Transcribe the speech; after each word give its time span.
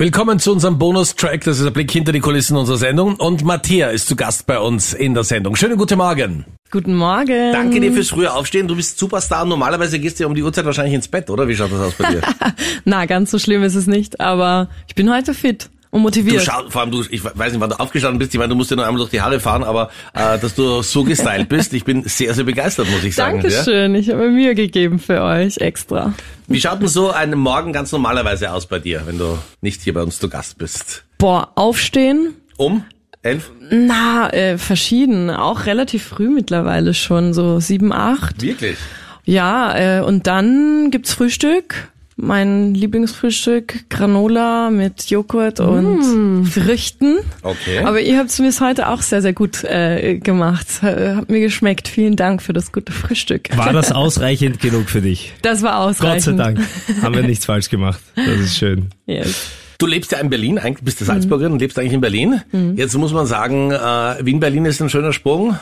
Willkommen 0.00 0.38
zu 0.38 0.52
unserem 0.52 0.78
Bonustrack. 0.78 1.42
Das 1.42 1.58
ist 1.58 1.64
der 1.64 1.72
Blick 1.72 1.90
hinter 1.90 2.12
die 2.12 2.20
Kulissen 2.20 2.56
unserer 2.56 2.76
Sendung. 2.76 3.16
Und 3.16 3.42
Matthias 3.42 3.92
ist 3.92 4.06
zu 4.06 4.14
Gast 4.14 4.46
bei 4.46 4.60
uns 4.60 4.94
in 4.94 5.12
der 5.12 5.24
Sendung. 5.24 5.56
Schönen 5.56 5.76
guten 5.76 5.98
Morgen. 5.98 6.44
Guten 6.70 6.94
Morgen. 6.94 7.52
Danke 7.52 7.80
dir 7.80 7.92
fürs 7.92 8.10
frühe 8.10 8.32
Aufstehen. 8.32 8.68
Du 8.68 8.76
bist 8.76 8.96
Superstar. 8.96 9.44
Normalerweise 9.44 9.98
gehst 9.98 10.20
du 10.20 10.22
ja 10.22 10.28
um 10.28 10.36
die 10.36 10.44
Uhrzeit 10.44 10.64
wahrscheinlich 10.64 10.94
ins 10.94 11.08
Bett, 11.08 11.28
oder? 11.30 11.48
Wie 11.48 11.56
schaut 11.56 11.72
das 11.72 11.80
aus 11.80 11.94
bei 11.94 12.12
dir? 12.12 12.20
Na, 12.84 13.06
ganz 13.06 13.32
so 13.32 13.40
schlimm 13.40 13.64
ist 13.64 13.74
es 13.74 13.88
nicht, 13.88 14.20
aber 14.20 14.68
ich 14.86 14.94
bin 14.94 15.12
heute 15.12 15.34
fit 15.34 15.68
und 15.90 16.02
motiviert. 16.02 16.36
Du 16.36 16.44
schau, 16.44 16.68
vor 16.68 16.82
allem 16.82 16.90
du, 16.90 17.02
ich 17.10 17.24
weiß 17.24 17.52
nicht, 17.52 17.60
wann 17.60 17.70
du 17.70 17.80
aufgestanden 17.80 18.18
bist. 18.18 18.34
Ich 18.34 18.38
meine, 18.38 18.50
du 18.50 18.54
musst 18.54 18.70
dir 18.70 18.76
nur 18.76 18.86
einmal 18.86 18.98
durch 18.98 19.10
die 19.10 19.20
Haare 19.20 19.40
fahren, 19.40 19.64
aber 19.64 19.90
äh, 20.14 20.38
dass 20.38 20.54
du 20.54 20.82
so 20.82 21.04
gestylt 21.04 21.48
bist, 21.48 21.72
ich 21.72 21.84
bin 21.84 22.02
sehr, 22.04 22.34
sehr 22.34 22.44
begeistert, 22.44 22.90
muss 22.90 23.04
ich 23.04 23.14
sagen. 23.14 23.40
Dankeschön. 23.40 23.94
Ja? 23.94 24.00
Ich 24.00 24.10
habe 24.10 24.28
mir 24.28 24.30
Mühe 24.30 24.54
gegeben 24.54 24.98
für 24.98 25.22
euch 25.22 25.58
extra. 25.58 26.14
Wie 26.46 26.60
schaut 26.60 26.80
denn 26.80 26.88
so 26.88 27.10
ein 27.10 27.32
Morgen 27.32 27.72
ganz 27.72 27.92
normalerweise 27.92 28.52
aus 28.52 28.66
bei 28.66 28.78
dir, 28.78 29.02
wenn 29.06 29.18
du 29.18 29.38
nicht 29.60 29.82
hier 29.82 29.94
bei 29.94 30.02
uns 30.02 30.18
zu 30.18 30.28
Gast 30.28 30.58
bist? 30.58 31.04
Boah, 31.18 31.52
aufstehen. 31.54 32.34
Um? 32.56 32.84
Elf? 33.22 33.50
Na, 33.70 34.30
äh, 34.32 34.58
verschieden. 34.58 35.30
Auch 35.30 35.66
relativ 35.66 36.04
früh 36.04 36.28
mittlerweile 36.28 36.94
schon, 36.94 37.34
so 37.34 37.60
sieben, 37.60 37.92
acht. 37.92 38.40
Wirklich? 38.40 38.76
Ja, 39.24 39.98
äh, 39.98 40.02
und 40.02 40.26
dann 40.26 40.90
gibt's 40.90 41.12
Frühstück 41.12 41.88
mein 42.20 42.74
Lieblingsfrühstück, 42.74 43.88
Granola 43.88 44.70
mit 44.70 45.08
Joghurt 45.08 45.60
und 45.60 46.42
mm. 46.42 46.44
Früchten. 46.46 47.18
Okay. 47.42 47.78
Aber 47.84 48.00
ihr 48.00 48.18
habt 48.18 48.30
es 48.30 48.38
mir 48.40 48.50
heute 48.60 48.88
auch 48.88 49.02
sehr, 49.02 49.22
sehr 49.22 49.32
gut 49.32 49.62
äh, 49.62 50.18
gemacht. 50.18 50.82
Hat 50.82 51.30
mir 51.30 51.40
geschmeckt. 51.40 51.86
Vielen 51.86 52.16
Dank 52.16 52.42
für 52.42 52.52
das 52.52 52.72
gute 52.72 52.92
Frühstück. 52.92 53.56
War 53.56 53.72
das 53.72 53.92
ausreichend 53.92 54.60
genug 54.60 54.90
für 54.90 55.00
dich? 55.00 55.32
Das 55.42 55.62
war 55.62 55.78
ausreichend. 55.78 56.36
Gott 56.36 56.36
sei 56.36 56.42
Dank. 56.44 56.60
Haben 57.02 57.14
wir 57.14 57.22
nichts 57.22 57.44
falsch 57.44 57.68
gemacht. 57.68 58.00
Das 58.16 58.26
ist 58.26 58.58
schön. 58.58 58.90
Yes. 59.06 59.52
Du 59.78 59.86
lebst 59.86 60.10
ja 60.10 60.18
in 60.18 60.28
Berlin, 60.28 60.58
eigentlich 60.58 60.84
bist 60.84 61.00
du 61.00 61.04
Salzburgerin 61.04 61.52
mhm. 61.52 61.54
und 61.54 61.60
lebst 61.60 61.78
eigentlich 61.78 61.92
in 61.92 62.00
Berlin. 62.00 62.40
Mhm. 62.50 62.76
Jetzt 62.76 62.96
muss 62.98 63.12
man 63.12 63.26
sagen, 63.26 63.70
äh, 63.70 63.76
Wien-Berlin 64.24 64.64
ist 64.64 64.82
ein 64.82 64.90
schöner 64.90 65.12
Sprung. 65.12 65.56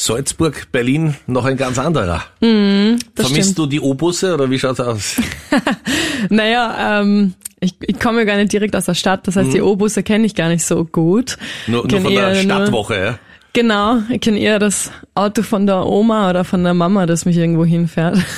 Salzburg, 0.00 0.70
Berlin 0.70 1.16
noch 1.26 1.44
ein 1.44 1.56
ganz 1.56 1.76
anderer. 1.76 2.22
Mm, 2.40 2.98
Vermisst 3.16 3.50
stimmt. 3.50 3.58
du 3.58 3.66
die 3.66 3.80
O-Busse 3.80 4.32
oder 4.32 4.48
wie 4.48 4.56
schaut's 4.56 4.78
aus? 4.78 5.20
naja, 6.30 7.00
ähm, 7.00 7.34
ich, 7.58 7.74
ich 7.80 7.98
komme 7.98 8.20
ja 8.20 8.24
gar 8.24 8.36
nicht 8.36 8.52
direkt 8.52 8.76
aus 8.76 8.84
der 8.84 8.94
Stadt, 8.94 9.26
das 9.26 9.34
heißt, 9.34 9.48
mm. 9.48 9.54
die 9.54 9.60
O-Busse 9.60 10.04
kenne 10.04 10.24
ich 10.24 10.36
gar 10.36 10.50
nicht 10.50 10.64
so 10.64 10.84
gut. 10.84 11.36
Nur, 11.66 11.84
nur 11.88 12.00
von 12.00 12.14
der 12.14 12.36
Stadtwoche, 12.36 12.94
ja? 12.96 13.18
Genau, 13.54 13.98
ich 14.10 14.20
kenne 14.20 14.38
eher 14.38 14.58
das 14.58 14.92
Auto 15.14 15.42
von 15.42 15.66
der 15.66 15.84
Oma 15.86 16.30
oder 16.30 16.44
von 16.44 16.62
der 16.62 16.74
Mama, 16.74 17.06
das 17.06 17.24
mich 17.24 17.36
irgendwo 17.36 17.64
hinfährt. 17.64 18.18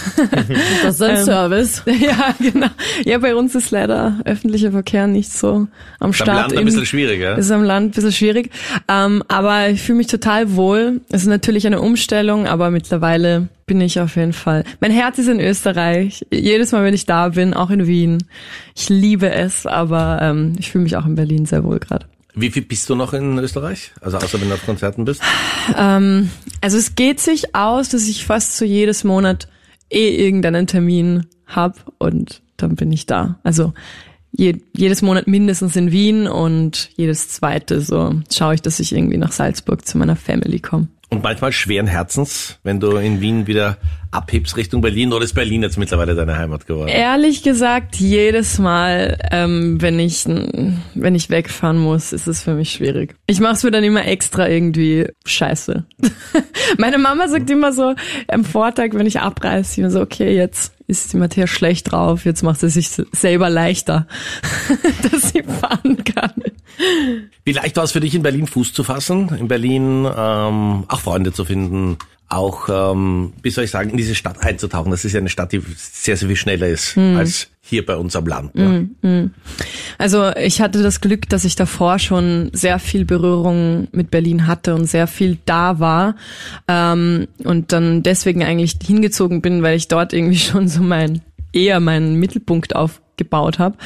Das 0.83 0.95
ist 0.95 1.03
ein 1.03 1.17
ähm, 1.17 1.25
Service. 1.25 1.83
Ja, 2.01 2.35
genau. 2.39 2.69
Ja, 3.05 3.19
bei 3.19 3.35
uns 3.35 3.55
ist 3.55 3.71
leider 3.71 4.21
öffentlicher 4.25 4.73
Verkehr 4.73 5.07
nicht 5.07 5.33
so 5.33 5.67
am 5.99 6.13
Start. 6.13 6.29
Ist 6.29 6.31
am 6.31 6.37
Land 6.37 6.59
ein 6.59 6.65
bisschen 6.65 6.87
schwierig, 6.87 7.21
ja? 7.21 7.35
Ist 7.35 7.51
am 7.51 7.63
Land 7.63 7.89
ein 7.89 7.91
bisschen 7.91 8.13
schwierig. 8.13 8.51
Ähm, 8.89 9.23
aber 9.29 9.69
ich 9.69 9.83
fühle 9.83 9.99
mich 9.99 10.07
total 10.07 10.57
wohl. 10.57 11.01
Es 11.11 11.23
ist 11.23 11.29
natürlich 11.29 11.67
eine 11.67 11.81
Umstellung, 11.81 12.47
aber 12.47 12.71
mittlerweile 12.71 13.49
bin 13.67 13.81
ich 13.81 14.01
auf 14.01 14.17
jeden 14.17 14.33
Fall. 14.33 14.65
Mein 14.81 14.91
Herz 14.91 15.19
ist 15.19 15.29
in 15.29 15.41
Österreich. 15.41 16.25
Jedes 16.33 16.73
Mal, 16.73 16.85
wenn 16.85 16.95
ich 16.95 17.07
da 17.07 17.29
bin, 17.29 17.53
auch 17.55 17.71
in 17.71 17.87
Wien. 17.87 18.25
Ich 18.75 18.89
liebe 18.89 19.31
es, 19.31 19.67
aber 19.67 20.19
ähm, 20.23 20.55
ich 20.59 20.71
fühle 20.71 20.85
mich 20.85 20.97
auch 20.97 21.07
in 21.07 21.15
Berlin 21.15 21.47
sehr 21.47 21.65
wohl 21.65 21.79
gerade. 21.79 22.07
Wie 22.35 22.51
viel 22.51 22.63
bist 22.63 22.89
du 22.89 22.95
noch 22.95 23.13
in 23.13 23.39
Österreich? 23.39 23.93
Also 24.01 24.19
außer 24.19 24.41
wenn 24.41 24.49
du 24.49 24.55
auf 24.55 24.65
Konzerten 24.65 25.05
bist? 25.05 25.23
Ähm, 25.77 26.31
also 26.61 26.79
es 26.79 26.95
geht 26.95 27.21
sich 27.21 27.55
aus, 27.55 27.89
dass 27.89 28.09
ich 28.09 28.27
fast 28.27 28.57
zu 28.57 28.65
jedes 28.65 29.05
Monat 29.05 29.49
eh 29.91 30.25
irgendeinen 30.25 30.67
Termin 30.67 31.27
hab 31.47 31.93
und 31.99 32.43
dann 32.57 32.77
bin 32.77 32.93
ich 32.93 33.07
da. 33.07 33.39
Also 33.43 33.73
je, 34.33 34.59
jedes 34.73 35.03
Monat 35.03 35.27
mindestens 35.27 35.77
in 35.77 35.93
Wien 35.93 36.29
und 36.29 36.91
jedes 36.97 37.29
zweite 37.29 37.81
so 37.81 38.15
schaue 38.33 38.55
ich, 38.55 38.63
dass 38.63 38.81
ich 38.81 38.93
irgendwie 38.93 39.19
nach 39.19 39.33
Salzburg 39.33 39.87
zu 39.87 39.99
meiner 39.99 40.17
Family 40.17 40.61
komme. 40.61 40.89
Und 41.09 41.25
manchmal 41.25 41.51
schweren 41.51 41.89
Herzens, 41.89 42.59
wenn 42.63 42.79
du 42.79 42.97
in 42.97 43.21
Wien 43.21 43.49
wieder 43.49 43.79
abhebst 44.11 44.57
Richtung 44.57 44.81
Berlin 44.81 45.13
oder 45.13 45.25
ist 45.25 45.35
Berlin 45.35 45.63
jetzt 45.63 45.79
mittlerweile 45.79 46.15
deine 46.15 46.37
Heimat 46.37 46.67
geworden? 46.67 46.89
Ehrlich 46.89 47.43
gesagt, 47.43 47.97
jedes 47.97 48.59
Mal, 48.59 49.19
ähm, 49.31 49.81
wenn 49.81 49.99
ich 49.99 50.25
wenn 50.27 51.15
ich 51.15 51.31
wegfahren 51.31 51.79
muss, 51.79 52.13
ist 52.13 52.27
es 52.27 52.43
für 52.43 52.55
mich 52.55 52.73
schwierig. 52.73 53.15
Ich 53.27 53.41
mache 53.41 53.55
es 53.55 53.63
mir 53.63 53.71
dann 53.71 53.85
immer 53.85 54.05
extra 54.05 54.49
irgendwie 54.49 55.07
scheiße. 55.25 55.85
Meine 56.79 56.99
Mama 56.99 57.29
sagt 57.29 57.49
immer 57.51 57.73
so 57.73 57.95
am 58.29 58.45
Vortag, 58.45 58.91
wenn 58.93 59.07
ich 59.07 59.21
abreise, 59.21 59.81
immer 59.81 59.91
so, 59.91 60.01
okay, 60.01 60.35
jetzt 60.35 60.75
ist 60.87 61.13
die 61.13 61.17
Matthäa 61.17 61.47
schlecht 61.47 61.93
drauf, 61.93 62.25
jetzt 62.25 62.43
macht 62.43 62.61
sie 62.61 62.69
sich 62.69 62.91
selber 63.13 63.49
leichter, 63.49 64.09
dass 65.11 65.31
sie 65.31 65.45
fahren 65.45 66.03
kann. 66.05 66.33
Wie 67.45 67.53
leicht 67.53 67.77
war 67.77 67.85
es 67.85 67.93
für 67.93 68.01
dich, 68.01 68.15
in 68.15 68.23
Berlin 68.23 68.49
Fuß 68.49 68.73
zu 68.73 68.83
fassen, 68.83 69.29
in 69.39 69.47
Berlin 69.47 70.05
ähm, 70.05 70.85
auch 70.89 71.01
Freunde 71.01 71.33
zu 71.33 71.45
finden, 71.45 71.97
auch, 72.31 72.69
ähm, 72.69 73.33
wie 73.43 73.51
soll 73.51 73.65
ich 73.65 73.71
sagen, 73.71 73.91
in 73.91 73.97
diese 73.97 74.15
Stadt 74.15 74.43
einzutauchen. 74.43 74.91
Das 74.91 75.05
ist 75.05 75.13
ja 75.13 75.19
eine 75.19 75.29
Stadt, 75.29 75.53
die 75.53 75.61
sehr, 75.77 76.17
sehr 76.17 76.29
viel 76.29 76.37
schneller 76.37 76.69
ist 76.69 76.97
mm. 76.97 77.17
als 77.17 77.49
hier 77.61 77.85
bei 77.85 77.97
uns 77.97 78.15
am 78.15 78.27
Land. 78.27 78.53
Ja. 78.55 79.09
Mm. 79.09 79.35
Also 79.99 80.31
ich 80.37 80.61
hatte 80.61 80.83
das 80.83 81.01
Glück, 81.01 81.29
dass 81.29 81.45
ich 81.45 81.57
davor 81.57 81.99
schon 81.99 82.51
sehr 82.53 82.79
viel 82.79 83.05
Berührung 83.05 83.89
mit 83.91 84.13
Berlin 84.13 84.47
hatte 84.47 84.77
und 84.77 84.87
sehr 84.87 85.09
viel 85.09 85.39
da 85.45 85.81
war 85.81 86.15
ähm, 86.69 87.27
und 87.43 87.73
dann 87.73 88.05
deswegen 88.05 88.45
eigentlich 88.45 88.77
hingezogen 88.83 89.43
bin, 89.43 89.63
weil 89.63 89.77
ich 89.77 89.89
dort 89.89 90.13
irgendwie 90.13 90.39
schon 90.39 90.69
so 90.69 90.83
mein 90.83 91.23
eher 91.53 91.81
meinen 91.81 92.15
Mittelpunkt 92.15 92.77
aufgebaut 92.77 93.59
habe. 93.59 93.77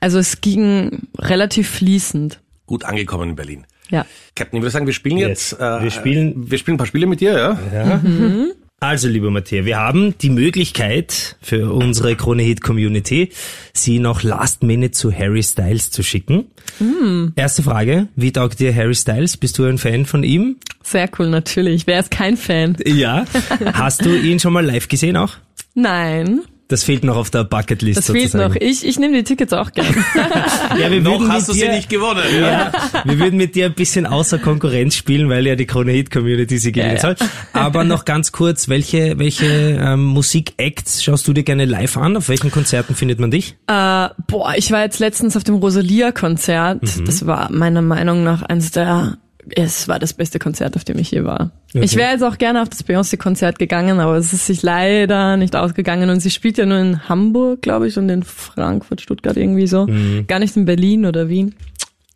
Also 0.00 0.18
es 0.18 0.40
ging 0.40 1.02
relativ 1.18 1.68
fließend. 1.68 2.40
Gut 2.64 2.84
angekommen 2.84 3.30
in 3.30 3.36
Berlin. 3.36 3.66
Ja. 3.90 4.06
Captain, 4.34 4.58
ich 4.58 4.62
würde 4.62 4.70
sagen, 4.70 4.86
wir 4.86 4.94
spielen 4.94 5.18
jetzt. 5.18 5.52
Yes. 5.52 5.60
Äh, 5.60 5.82
wir 5.82 5.90
spielen. 5.90 6.50
Wir 6.50 6.58
spielen 6.58 6.74
ein 6.74 6.78
paar 6.78 6.86
Spiele 6.86 7.06
mit 7.06 7.20
dir, 7.20 7.32
ja? 7.32 7.58
Ja. 7.72 7.96
Mhm. 7.96 8.52
Also, 8.82 9.08
lieber 9.08 9.30
Matthias, 9.30 9.66
wir 9.66 9.76
haben 9.76 10.16
die 10.16 10.30
Möglichkeit 10.30 11.36
für 11.42 11.70
unsere 11.70 12.16
Krone 12.16 12.42
Hit 12.42 12.62
Community, 12.62 13.28
sie 13.74 13.98
noch 13.98 14.22
last 14.22 14.62
minute 14.62 14.92
zu 14.92 15.12
Harry 15.12 15.42
Styles 15.42 15.90
zu 15.90 16.02
schicken. 16.02 16.46
Mhm. 16.78 17.34
Erste 17.36 17.62
Frage, 17.62 18.08
wie 18.16 18.32
taugt 18.32 18.58
dir 18.58 18.74
Harry 18.74 18.94
Styles? 18.94 19.36
Bist 19.36 19.58
du 19.58 19.66
ein 19.66 19.76
Fan 19.76 20.06
von 20.06 20.24
ihm? 20.24 20.56
Sehr 20.82 21.10
cool, 21.18 21.28
natürlich. 21.28 21.86
Wer 21.86 22.00
ist 22.00 22.10
kein 22.10 22.38
Fan? 22.38 22.78
Ja. 22.86 23.26
Hast 23.74 24.06
du 24.06 24.16
ihn 24.16 24.40
schon 24.40 24.54
mal 24.54 24.64
live 24.64 24.88
gesehen 24.88 25.18
auch? 25.18 25.34
Nein. 25.74 26.40
Das 26.70 26.84
fehlt 26.84 27.02
noch 27.02 27.16
auf 27.16 27.30
der 27.30 27.42
Bucketlist. 27.42 27.98
Das 27.98 28.06
sozusagen. 28.06 28.52
fehlt 28.52 28.62
noch. 28.62 28.68
Ich, 28.68 28.86
ich 28.86 28.96
nehme 29.00 29.16
die 29.16 29.24
Tickets 29.24 29.52
auch 29.52 29.72
gerne. 29.72 29.90
ja, 30.80 30.88
wir 30.88 31.00
noch 31.00 31.28
hast 31.28 31.48
du 31.48 31.52
dir, 31.52 31.66
sie 31.66 31.68
nicht 31.68 31.88
gewonnen. 31.88 32.22
Ja. 32.32 32.40
ja. 32.40 32.72
wir 33.04 33.18
würden 33.18 33.36
mit 33.36 33.56
dir 33.56 33.66
ein 33.66 33.74
bisschen 33.74 34.06
außer 34.06 34.38
Konkurrenz 34.38 34.94
spielen, 34.94 35.28
weil 35.28 35.44
ja 35.48 35.56
die 35.56 35.66
Krone 35.66 35.90
Hit 35.90 36.12
Community 36.12 36.58
sie 36.58 36.70
gewinnen 36.70 36.96
ja, 36.96 37.08
ja. 37.08 37.16
soll. 37.16 37.28
Aber 37.52 37.82
noch 37.82 38.04
ganz 38.04 38.30
kurz, 38.30 38.68
welche, 38.68 39.18
welche 39.18 39.46
ähm, 39.46 40.04
Musikacts 40.04 41.02
schaust 41.02 41.26
du 41.26 41.32
dir 41.32 41.42
gerne 41.42 41.64
live 41.64 41.96
an? 41.96 42.16
Auf 42.16 42.28
welchen 42.28 42.52
Konzerten 42.52 42.94
findet 42.94 43.18
man 43.18 43.32
dich? 43.32 43.56
Äh, 43.66 44.08
boah, 44.28 44.54
ich 44.54 44.70
war 44.70 44.82
jetzt 44.82 45.00
letztens 45.00 45.36
auf 45.36 45.42
dem 45.42 45.56
Rosalia-Konzert. 45.56 46.82
Mhm. 46.84 47.04
Das 47.04 47.26
war 47.26 47.50
meiner 47.50 47.82
Meinung 47.82 48.22
nach 48.22 48.42
eines 48.42 48.70
der 48.70 49.18
es 49.56 49.88
war 49.88 49.98
das 49.98 50.12
beste 50.12 50.38
Konzert, 50.38 50.76
auf 50.76 50.84
dem 50.84 50.98
ich 50.98 51.10
je 51.10 51.24
war. 51.24 51.50
Okay. 51.74 51.84
Ich 51.84 51.96
wäre 51.96 52.12
jetzt 52.12 52.22
auch 52.22 52.38
gerne 52.38 52.62
auf 52.62 52.68
das 52.68 52.84
Beyoncé-Konzert 52.84 53.58
gegangen, 53.58 54.00
aber 54.00 54.16
es 54.16 54.32
ist 54.32 54.46
sich 54.46 54.62
leider 54.62 55.36
nicht 55.36 55.54
ausgegangen 55.56 56.10
und 56.10 56.20
sie 56.20 56.30
spielt 56.30 56.58
ja 56.58 56.66
nur 56.66 56.78
in 56.78 57.08
Hamburg, 57.08 57.62
glaube 57.62 57.86
ich, 57.88 57.96
und 57.98 58.08
in 58.08 58.22
Frankfurt, 58.22 59.00
Stuttgart 59.00 59.36
irgendwie 59.36 59.66
so. 59.66 59.86
Mhm. 59.86 60.26
Gar 60.26 60.40
nicht 60.40 60.56
in 60.56 60.64
Berlin 60.64 61.06
oder 61.06 61.28
Wien. 61.28 61.54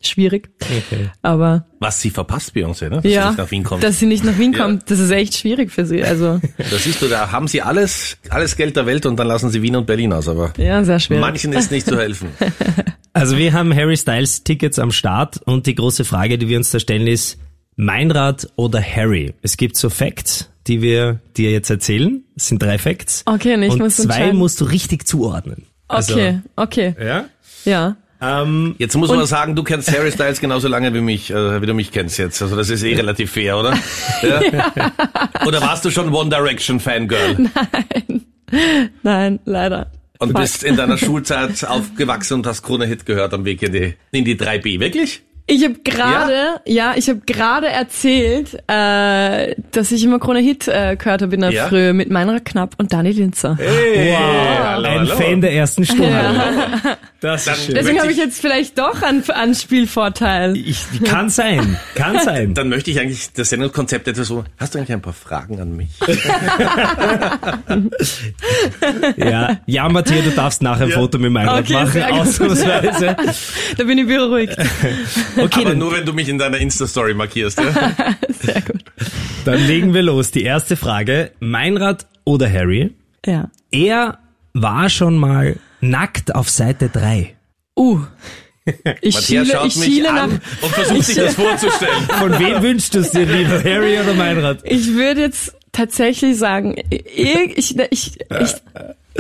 Schwierig. 0.07 0.51
Okay. 0.61 1.11
Aber. 1.23 1.67
Was 1.81 2.01
sie 2.01 2.11
verpasst, 2.11 2.55
Beyoncé, 2.55 2.89
ne? 2.89 3.01
Dass 3.01 3.05
ja, 3.05 3.23
sie 3.23 3.29
nicht 3.29 3.39
nach 3.39 3.51
Wien 3.51 3.65
kommt. 3.65 3.83
Dass 3.83 3.99
sie 3.99 4.07
nicht 4.07 4.25
nach 4.25 4.39
Wien 4.39 4.53
kommt, 4.55 4.83
ja. 4.83 4.87
das 4.89 4.99
ist 5.01 5.11
echt 5.11 5.35
schwierig 5.37 5.71
für 5.71 5.87
sie. 5.87 6.03
Also. 6.03 6.41
Da 6.59 6.79
siehst 6.79 7.03
du, 7.03 7.09
da 7.09 7.33
haben 7.33 7.49
sie 7.49 7.63
alles, 7.63 8.17
alles 8.31 8.57
Geld 8.57 8.77
der 8.77 8.87
Welt 8.87 9.07
und 9.07 9.17
dann 9.17 9.27
lassen 9.27 9.51
sie 9.51 9.63
Wien 9.63 9.77
und 9.77 9.87
Berlin 9.87 10.13
aus, 10.13 10.29
aber. 10.29 10.53
Ja, 10.57 10.85
sehr 10.85 11.01
schwer. 11.01 11.21
Manchen 11.21 11.53
ist 11.53 11.71
nicht 11.71 11.87
zu 11.87 11.99
helfen. 11.99 12.29
Also 13.17 13.39
wir 13.39 13.53
haben 13.53 13.73
Harry 13.73 13.97
Styles 13.97 14.43
Tickets 14.43 14.81
am 14.81 14.91
Start 14.91 15.41
und 15.45 15.67
die 15.67 15.77
große 15.77 16.05
Frage, 16.05 16.37
die 16.37 16.49
wir 16.49 16.59
uns 16.59 16.73
da 16.73 16.81
stellen, 16.81 17.07
ist 17.07 17.39
Meinrad 17.77 18.49
oder 18.57 18.83
Harry? 18.83 19.35
Es 19.41 19.57
gibt 19.57 19.77
so 19.77 19.89
Facts, 19.89 20.51
die 20.67 20.83
wir 20.83 21.21
dir 21.37 21.53
jetzt 21.53 21.71
erzählen. 21.71 22.25
Es 22.35 22.49
sind 22.49 22.61
drei 22.61 22.77
Facts. 22.77 23.23
Okay, 23.27 23.55
und 23.55 23.63
ich 23.63 23.73
und 23.73 23.79
muss 23.79 23.97
zwei 23.99 24.33
musst 24.33 24.61
du 24.61 24.65
richtig 24.65 25.07
zuordnen. 25.07 25.67
Also, 25.87 26.15
okay, 26.15 26.41
okay. 26.57 26.97
Ja? 27.01 27.25
Ja. 27.65 27.97
Ähm, 28.21 28.75
jetzt 28.79 28.97
muss 28.97 29.11
man 29.11 29.25
sagen, 29.27 29.55
du 29.55 29.63
kennst 29.63 29.91
Harry 29.93 30.11
Styles 30.11 30.41
genauso 30.41 30.69
lange 30.69 30.95
wie 30.95 31.01
mich, 31.01 31.31
äh, 31.31 31.61
wie 31.61 31.67
du 31.67 31.75
mich 31.75 31.93
kennst 31.93 32.19
jetzt. 32.19 32.41
Also 32.41 32.57
das 32.57 32.71
ist 32.71 32.83
eh 32.83 32.95
relativ 32.95 33.33
fair, 33.33 33.59
oder? 33.59 33.75
Ja? 34.23 34.41
ja. 34.43 34.93
Oder 35.47 35.61
warst 35.61 35.85
du 35.85 35.91
schon 35.91 36.13
One 36.15 36.31
Direction 36.31 36.81
Fangirl? 36.81 37.37
Nein. 37.55 38.23
Nein, 39.03 39.41
leider. 39.45 39.91
Und 40.19 40.31
Fuck. 40.31 40.41
bist 40.41 40.63
in 40.63 40.77
deiner 40.77 40.97
Schulzeit 40.97 41.65
aufgewachsen 41.65 42.35
und 42.35 42.47
hast 42.47 42.63
Krone 42.63 42.87
Hit 42.87 43.05
gehört 43.05 43.35
am 43.35 43.45
Weg 43.45 43.63
in 43.63 43.73
die, 43.73 43.95
in 44.13 44.25
die 44.25 44.37
3B. 44.37 44.81
Wirklich? 44.81 45.23
Ich 45.47 45.63
habe 45.63 45.75
gerade, 45.85 46.61
ja? 46.65 46.93
ja? 46.93 46.95
ich 46.97 47.09
habe 47.11 47.21
gerade 47.27 47.69
erzählt, 47.69 48.55
äh, 48.67 49.55
dass 49.73 49.93
ich 49.93 50.03
immer 50.03 50.19
Krone 50.19 50.39
Hit 50.39 50.69
äh, 50.69 50.97
gehört 50.97 51.21
habe 51.21 51.35
in 51.35 51.43
der 51.43 51.51
ja? 51.51 51.69
Früh 51.69 51.93
mit 51.93 52.11
Meiner 52.11 52.41
Knapp 52.41 52.75
und 52.79 52.93
Dani 52.93 53.11
Linzer. 53.11 53.57
Hey, 53.59 54.13
wow. 54.13 54.65
Hallo, 54.65 54.89
Ein 54.89 54.99
hallo. 55.01 55.17
Fan 55.17 55.41
der 55.43 55.53
ersten 55.53 55.85
Stunde. 55.85 56.09
Ja. 56.09 56.97
Das 57.25 57.47
Dann- 57.47 57.55
ist 57.55 57.65
schön. 57.65 57.75
Deswegen 57.75 58.01
habe 58.01 58.13
ich 58.13 58.19
jetzt 58.19 58.39
vielleicht 58.39 58.77
doch 58.77 59.01
einen 59.01 59.25
Anspielvorteil. 59.31 60.55
Ich, 60.59 60.85
kann 61.05 61.31
sein, 61.31 61.79
kann 61.95 62.21
sein. 62.21 62.53
Dann 62.53 62.69
möchte 62.69 62.91
ich 62.91 63.01
eigentlich 63.01 63.33
das 63.33 63.49
Sendungskonzept 63.49 64.07
etwas 64.09 64.29
so, 64.29 64.45
hast 64.59 64.75
du 64.75 64.79
eigentlich 64.79 64.93
ein 64.93 65.01
paar 65.01 65.15
Fragen 65.15 65.59
an 65.59 65.75
mich? 65.75 65.89
Ja, 69.17 69.59
ja 69.65 69.89
Matthias, 69.89 70.25
du 70.25 70.31
darfst 70.33 70.61
nachher 70.63 70.85
ein 70.85 70.91
Ja. 70.91 70.97
Foto 70.99 71.19
mit 71.19 71.31
Meinrad 71.33 71.65
Okay, 71.65 71.73
machen, 71.73 72.03
ausnahmsweise. 72.03 73.17
Da 73.79 73.85
bin 73.85 73.97
ich 73.99 74.07
beruhigt. 74.07 74.59
Okay, 75.39 75.61
Aber 75.61 75.71
dann, 75.71 75.79
nur 75.79 75.93
wenn 75.93 76.05
du 76.05 76.13
mich 76.13 76.29
in 76.29 76.37
deiner 76.37 76.59
Insta-Story 76.59 77.15
markierst. 77.15 77.59
Ja? 77.59 77.73
Sehr 78.29 78.61
gut. 78.61 78.85
dann 79.47 79.67
legen 79.67 79.95
wir 79.95 80.03
los. 80.03 80.31
Die 80.31 80.43
erste 80.43 80.77
Frage, 80.77 81.31
Meinrad 81.41 82.07
oder 82.25 82.53
Harry? 82.53 82.93
Ja. 83.25 83.49
Er 83.71 84.19
war 84.53 84.91
schon 84.91 85.17
mal 85.17 85.57
nackt 85.91 86.35
auf 86.35 86.51
Seite 86.51 86.89
3. 86.89 87.35
Uh. 87.77 88.01
Ich 89.03 89.15
Matthias 89.15 89.25
schiele, 89.27 89.47
schaut 89.47 89.67
ich 89.67 89.77
mich 89.77 89.85
schiele 89.85 90.13
nach. 90.13 90.23
an 90.23 90.41
und 90.63 90.71
versucht 90.73 91.05
sich 91.05 91.17
das 91.17 91.35
vorzustellen. 91.35 92.03
Von 92.19 92.39
wem 92.39 92.63
wünschst 92.63 92.95
du 92.95 93.01
es 93.01 93.11
dir 93.11 93.27
lieber, 93.27 93.63
Harry 93.63 93.99
oder 94.01 94.15
Meinrad? 94.15 94.61
Ich 94.65 94.95
würde 94.95 95.21
jetzt 95.21 95.55
tatsächlich 95.73 96.39
sagen, 96.39 96.77
ich, 96.89 97.05
ich, 97.59 97.79
ich, 97.91 98.21
ich 98.21 98.55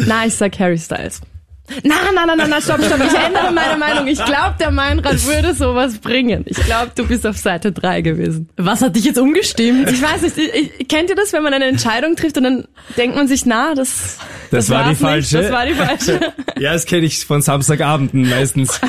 na, 0.06 0.26
ich 0.26 0.34
sag 0.34 0.58
Harry 0.58 0.78
Styles. 0.78 1.20
Na, 1.82 1.94
na, 2.14 2.26
na, 2.26 2.36
na, 2.36 2.46
na, 2.46 2.60
stopp, 2.60 2.84
stopp, 2.84 3.00
ich 3.00 3.14
ändere 3.18 3.50
meine 3.50 3.78
Meinung. 3.78 4.06
Ich 4.06 4.22
glaube, 4.22 4.54
der 4.60 4.70
Meinrad 4.70 5.24
würde 5.26 5.54
sowas 5.54 5.96
bringen. 5.98 6.42
Ich 6.46 6.58
glaube, 6.58 6.92
du 6.94 7.06
bist 7.06 7.26
auf 7.26 7.38
Seite 7.38 7.72
3 7.72 8.02
gewesen. 8.02 8.50
Was 8.58 8.82
hat 8.82 8.94
dich 8.96 9.04
jetzt 9.04 9.18
umgestimmt? 9.18 9.90
Ich 9.90 10.02
weiß 10.02 10.22
nicht, 10.22 10.36
ich, 10.36 10.72
ich, 10.78 10.88
kennt 10.88 11.08
ihr 11.08 11.16
das, 11.16 11.32
wenn 11.32 11.42
man 11.42 11.54
eine 11.54 11.64
Entscheidung 11.64 12.16
trifft 12.16 12.36
und 12.36 12.44
dann 12.44 12.68
denkt 12.98 13.16
man 13.16 13.28
sich, 13.28 13.46
na, 13.46 13.74
das, 13.74 14.18
Das 14.50 14.68
war 14.68 14.80
die 14.82 14.84
war's 14.84 14.90
nicht, 14.90 15.00
falsche. 15.00 15.38
Das 15.42 15.52
war 15.52 15.64
die 15.66 15.74
falsche. 15.74 16.20
Ja, 16.56 16.72
das 16.72 16.84
kenne 16.86 17.04
ich 17.04 17.24
von 17.26 17.42
Samstagabenden 17.42 18.28
meistens. 18.30 18.80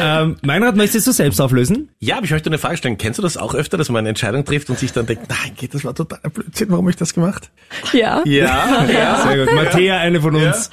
ähm, 0.00 0.36
Meinrad, 0.42 0.76
möchtest 0.76 1.06
du 1.08 1.12
selbst 1.12 1.40
auflösen? 1.40 1.88
Ja, 1.98 2.18
aber 2.18 2.26
ich 2.26 2.30
möchte 2.30 2.48
eine 2.48 2.58
Frage 2.58 2.76
stellen. 2.76 2.96
Kennst 2.96 3.18
du 3.18 3.22
das 3.22 3.36
auch 3.36 3.54
öfter, 3.56 3.76
dass 3.76 3.88
man 3.88 4.00
eine 4.00 4.10
Entscheidung 4.10 4.44
trifft 4.44 4.70
und 4.70 4.78
sich 4.78 4.92
dann 4.92 5.04
denkt, 5.06 5.24
nein, 5.28 5.52
geht, 5.56 5.74
das 5.74 5.84
war 5.84 5.94
totaler 5.96 6.30
Blödsinn, 6.30 6.68
warum 6.70 6.84
hab 6.86 6.90
ich 6.90 6.96
das 6.96 7.12
gemacht? 7.12 7.50
Ja. 7.92 8.22
Ja, 8.24 8.84
ja. 8.88 9.26
Sehr 9.26 9.46
gut. 9.46 9.54
Matthäa, 9.56 9.98
eine 9.98 10.20
von 10.20 10.36
uns. 10.36 10.70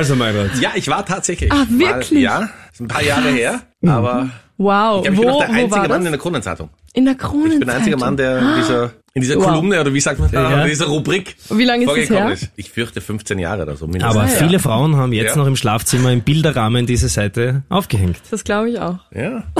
Also 0.00 0.16
Meinrad. 0.16 0.56
Ja, 0.58 0.70
ich 0.74 0.88
war 0.88 1.04
tatsächlich. 1.04 1.52
Ah, 1.52 1.66
wirklich? 1.68 2.12
Mal, 2.12 2.20
ja, 2.20 2.48
ist 2.72 2.80
ein 2.80 2.88
paar 2.88 3.02
Jahre 3.02 3.28
her, 3.28 3.60
aber 3.86 4.30
Wow. 4.56 5.04
ich, 5.06 5.12
glaub, 5.12 5.12
ich 5.12 5.18
wo, 5.18 5.20
bin 5.22 5.30
auch 5.30 5.38
der 5.40 5.48
einzige 5.50 5.70
war 5.72 5.88
Mann 5.88 6.06
in 6.06 6.12
der 6.12 6.18
Kronenzeitung. 6.20 6.70
In 6.94 7.04
der 7.04 7.14
Kronenzeitung. 7.16 7.52
Ich 7.52 7.58
bin 7.58 7.68
der 7.68 7.76
einzige 7.76 7.96
Mann, 7.98 8.16
der 8.16 8.38
in 8.38 8.54
dieser, 8.56 8.90
in 9.12 9.22
dieser 9.22 9.36
Wow. 9.36 9.46
Kolumne, 9.46 9.80
oder 9.80 9.92
wie 9.92 10.00
sagt 10.00 10.20
man, 10.20 10.30
Ja. 10.32 10.62
in 10.62 10.68
dieser 10.68 10.86
Rubrik 10.86 11.34
Wie 11.50 11.64
lange 11.64 11.82
ist 11.82 11.88
das 11.88 11.94
vorgekommen 11.96 12.22
her? 12.26 12.32
ist. 12.32 12.50
Ich 12.56 12.70
fürchte 12.70 13.00
15 13.00 13.38
Jahre 13.40 13.62
oder 13.62 13.76
so 13.76 13.86
mindestens. 13.88 14.16
Aber 14.16 14.28
ja. 14.30 14.36
viele 14.36 14.58
Frauen 14.60 14.94
haben 14.96 15.12
jetzt 15.12 15.30
Ja. 15.30 15.36
noch 15.36 15.46
im 15.48 15.56
Schlafzimmer 15.56 16.12
im 16.12 16.20
Bilderrahmen 16.20 16.86
diese 16.86 17.08
Seite 17.08 17.64
aufgehängt. 17.68 18.18
Das 18.30 18.44
glaube 18.44 18.70
ich 18.70 18.78
auch. 18.78 18.98
ja. 19.14 19.44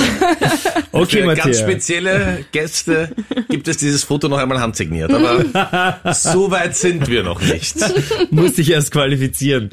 Okay, 0.93 1.23
Für 1.23 1.35
ganz 1.35 1.59
spezielle 1.61 2.45
Gäste 2.53 3.11
gibt 3.49 3.69
es 3.69 3.77
dieses 3.77 4.03
Foto 4.05 4.29
noch 4.29 4.39
einmal 4.39 4.61
handsigniert. 4.61 5.13
Aber 5.13 5.45
so 6.15 6.51
weit 6.51 6.75
sind 6.77 7.09
wir 7.09 7.23
noch 7.23 7.41
nicht. 7.41 7.77
Musste 8.31 8.61
ich 8.63 8.71
erst 8.73 8.91
qualifizieren. 8.91 9.71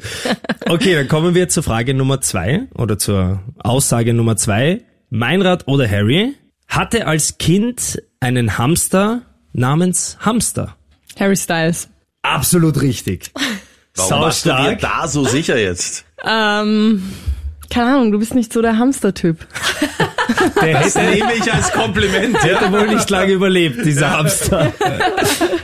Okay, 0.68 0.94
dann 0.94 1.08
kommen 1.08 1.34
wir 1.34 1.48
zur 1.48 1.62
Frage 1.64 1.94
Nummer 1.94 2.20
zwei 2.20 2.62
oder 2.74 2.98
zur 2.98 3.40
Aussage 3.58 4.14
Nummer 4.14 4.36
zwei. 4.36 4.82
Meinrad 5.10 5.66
oder 5.66 5.88
Harry 5.90 6.34
hatte 6.68 7.06
als 7.06 7.38
Kind 7.38 8.00
einen 8.20 8.58
Hamster 8.58 9.22
namens 9.58 10.16
Hamster. 10.20 10.76
Harry 11.18 11.36
Styles. 11.36 11.88
Absolut 12.22 12.80
richtig. 12.80 13.30
Warum 13.96 14.20
warst 14.22 14.46
du 14.46 14.50
dir 14.50 14.76
da 14.80 15.08
so 15.08 15.24
sicher 15.24 15.58
jetzt? 15.58 16.04
Ähm, 16.24 17.02
keine 17.68 17.94
Ahnung, 17.96 18.12
du 18.12 18.18
bist 18.20 18.34
nicht 18.34 18.52
so 18.52 18.62
der 18.62 18.78
Hamster-Typ. 18.78 19.38
Der 20.62 20.74
Das 20.82 20.94
hätte, 20.94 21.10
nehme 21.10 21.34
ich 21.34 21.52
als 21.52 21.72
Kompliment. 21.72 22.40
hätte 22.42 22.70
wohl 22.70 22.86
nicht 22.88 23.08
lange 23.08 23.32
überlebt, 23.32 23.84
dieser 23.84 24.10
Hamster. 24.10 24.72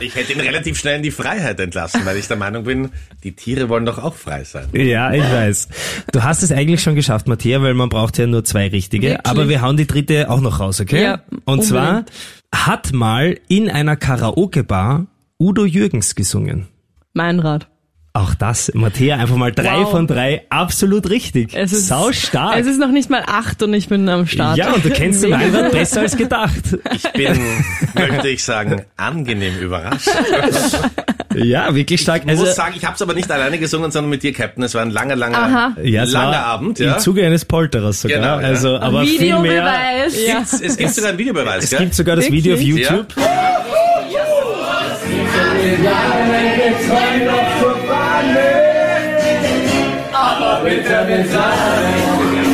Ich 0.01 0.13
hätte 0.15 0.33
ihn 0.33 0.39
relativ 0.41 0.77
schnell 0.77 0.97
in 0.97 1.03
die 1.03 1.11
Freiheit 1.11 1.59
entlassen, 1.59 2.01
weil 2.05 2.17
ich 2.17 2.27
der 2.27 2.35
Meinung 2.37 2.63
bin, 2.65 2.89
die 3.23 3.31
Tiere 3.35 3.69
wollen 3.69 3.85
doch 3.85 3.97
auch 4.03 4.13
frei 4.15 4.43
sein. 4.43 4.67
Ja, 4.73 5.11
ich 5.13 5.23
weiß. 5.23 5.67
Du 6.11 6.21
hast 6.23 6.43
es 6.43 6.51
eigentlich 6.51 6.81
schon 6.83 6.95
geschafft, 6.95 7.27
Matthias, 7.27 7.61
weil 7.61 7.73
man 7.73 7.89
braucht 7.89 8.17
ja 8.17 8.27
nur 8.27 8.43
zwei 8.43 8.67
richtige. 8.67 9.07
Wirklich? 9.09 9.25
Aber 9.25 9.47
wir 9.49 9.61
hauen 9.61 9.77
die 9.77 9.87
dritte 9.87 10.29
auch 10.29 10.41
noch 10.41 10.59
raus, 10.59 10.81
okay? 10.81 11.01
Ja, 11.01 11.21
Und 11.45 11.63
zwar 11.63 11.87
unbedingt. 11.89 12.11
Hat 12.55 12.93
mal 12.93 13.37
in 13.47 13.69
einer 13.69 13.95
Karaoke-Bar 13.95 15.07
Udo 15.39 15.65
Jürgens 15.65 16.15
gesungen. 16.15 16.67
Meinrad. 17.13 17.67
Auch 18.15 18.33
das, 18.33 18.71
Matthäa, 18.73 19.17
einfach 19.17 19.35
mal 19.35 19.51
drei 19.51 19.81
Wow. 19.81 19.91
von 19.91 20.07
drei, 20.07 20.43
absolut 20.49 21.09
richtig. 21.09 21.53
Es 21.53 21.73
ist, 21.73 21.87
Sau 21.87 22.13
stark. 22.13 22.57
Es 22.57 22.65
ist 22.65 22.79
noch 22.79 22.91
nicht 22.91 23.09
mal 23.09 23.23
acht 23.27 23.61
und 23.61 23.73
ich 23.73 23.89
bin 23.89 24.07
am 24.07 24.25
Start. 24.25 24.55
ja, 24.57 24.71
und 24.71 24.85
du 24.85 24.89
kennst 24.89 25.21
den 25.21 25.31
gut. 25.37 25.71
besser 25.73 25.99
als 25.99 26.15
gedacht. 26.15 26.77
Ich 26.95 27.03
bin, 27.11 27.37
möchte 27.93 28.29
ich 28.29 28.41
sagen, 28.41 28.83
angenehm 28.95 29.57
überrascht. 29.59 30.07
Ja, 31.35 31.75
wirklich 31.75 31.99
stark. 31.99 32.21
Ich 32.23 32.29
Also, 32.29 32.45
muss 32.45 32.55
sagen, 32.55 32.75
ich 32.77 32.85
habe 32.85 32.95
es 32.95 33.01
aber 33.01 33.13
nicht 33.13 33.29
alleine 33.29 33.57
gesungen, 33.59 33.91
sondern 33.91 34.09
mit 34.09 34.23
dir, 34.23 34.31
Captain. 34.31 34.63
Es 34.63 34.73
war 34.73 34.83
ein 34.83 34.91
langer, 34.91 35.17
langer, 35.17 35.37
Aha. 35.37 35.75
ja, 35.83 36.03
es 36.03 36.11
langer 36.13 36.31
war 36.31 36.45
Abend. 36.45 36.79
Ja. 36.79 36.93
Im 36.93 36.99
Zuge 36.99 37.25
eines 37.25 37.43
Polterers 37.43 38.01
sogar. 38.01 38.17
Genau, 38.19 38.39
ja. 38.39 38.47
Also, 38.47 38.77
aber 38.79 39.03
viel 39.05 39.19
mehr. 39.19 39.43
Videobeweis. 39.43 40.25
Ja. 40.25 40.37
Gibt's, 40.37 40.61
es 40.61 40.77
gibt 40.77 40.91
sogar 40.93 41.09
einen 41.09 41.19
Videobeweis, 41.19 41.63
Es 41.65 41.69
gell? 41.71 41.79
gibt 41.79 41.95
sogar 41.95 42.15
das 42.15 42.31
Video 42.31 42.53
auf 42.53 42.61
Wirklich? 48.15 48.55
YouTube. 51.35 52.44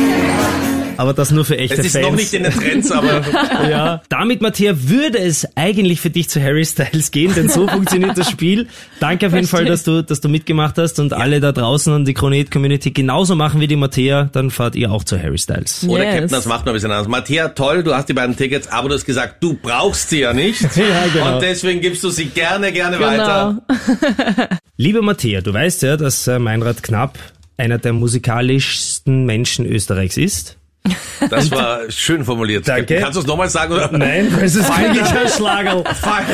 Aber 1.02 1.14
das 1.14 1.32
nur 1.32 1.44
für 1.44 1.58
echte 1.58 1.80
Es 1.80 1.86
ist 1.86 1.92
Fans. 1.94 2.06
noch 2.06 2.14
nicht 2.14 2.32
in 2.32 2.44
den 2.44 2.52
Trends, 2.52 2.92
aber 2.92 3.22
ja. 3.68 4.02
Damit, 4.08 4.40
Matthias, 4.40 4.88
würde 4.88 5.18
es 5.18 5.48
eigentlich 5.56 6.00
für 6.00 6.10
dich 6.10 6.28
zu 6.28 6.40
Harry 6.40 6.64
Styles 6.64 7.10
gehen, 7.10 7.34
denn 7.34 7.48
so 7.48 7.66
funktioniert 7.66 8.16
das 8.16 8.30
Spiel. 8.30 8.68
Danke 9.00 9.26
auf 9.26 9.34
jeden 9.34 9.48
Fall, 9.48 9.64
dass 9.64 9.82
du, 9.82 10.04
dass 10.04 10.20
du 10.20 10.28
mitgemacht 10.28 10.78
hast 10.78 11.00
und 11.00 11.12
alle 11.12 11.40
da 11.40 11.50
draußen 11.50 11.92
und 11.92 12.04
die 12.04 12.14
Chronet-Community 12.14 12.92
genauso 12.92 13.34
machen 13.34 13.60
wie 13.60 13.66
die 13.66 13.74
Matthäa, 13.74 14.30
dann 14.30 14.52
fahrt 14.52 14.76
ihr 14.76 14.92
auch 14.92 15.02
zu 15.02 15.20
Harry 15.20 15.38
Styles. 15.38 15.84
Oder 15.88 16.04
Yes. 16.04 16.12
Captain, 16.12 16.28
das 16.30 16.46
macht 16.46 16.66
noch 16.66 16.72
ein 16.72 16.74
bisschen 16.74 16.92
anders. 16.92 17.08
Matthias, 17.08 17.50
toll, 17.56 17.82
du 17.82 17.92
hast 17.96 18.08
die 18.08 18.12
beiden 18.12 18.36
Tickets, 18.36 18.68
aber 18.68 18.88
du 18.88 18.94
hast 18.94 19.04
gesagt, 19.04 19.42
du 19.42 19.54
brauchst 19.54 20.10
sie 20.10 20.20
ja 20.20 20.32
nicht. 20.32 20.62
Ja, 20.76 21.04
genau. 21.12 21.34
Und 21.34 21.42
deswegen 21.42 21.80
gibst 21.80 22.04
du 22.04 22.10
sie 22.10 22.26
gerne, 22.26 22.70
gerne 22.70 23.00
weiter. 23.00 23.60
Genau. 23.66 24.46
Liebe 24.76 25.02
Matthäa, 25.02 25.40
du 25.40 25.52
weißt 25.52 25.82
ja, 25.82 25.96
dass 25.96 26.28
äh, 26.28 26.38
Meinrad 26.38 26.84
Knapp 26.84 27.18
einer 27.56 27.78
der 27.78 27.92
musikalischsten 27.92 29.24
Menschen 29.26 29.66
Österreichs 29.66 30.16
ist. 30.16 30.58
Das 31.30 31.50
war 31.52 31.88
schön 31.90 32.24
formuliert. 32.24 32.66
Danke. 32.66 32.96
Kannst 32.96 33.16
du 33.16 33.20
es 33.20 33.26
nochmal 33.26 33.48
sagen? 33.48 33.72
Oder? 33.72 33.90
Nein, 33.92 34.34
das 34.40 34.56
ist 34.56 34.68
ein 34.70 34.96
Schlagerl. 35.28 35.84
Fallen, 35.94 36.26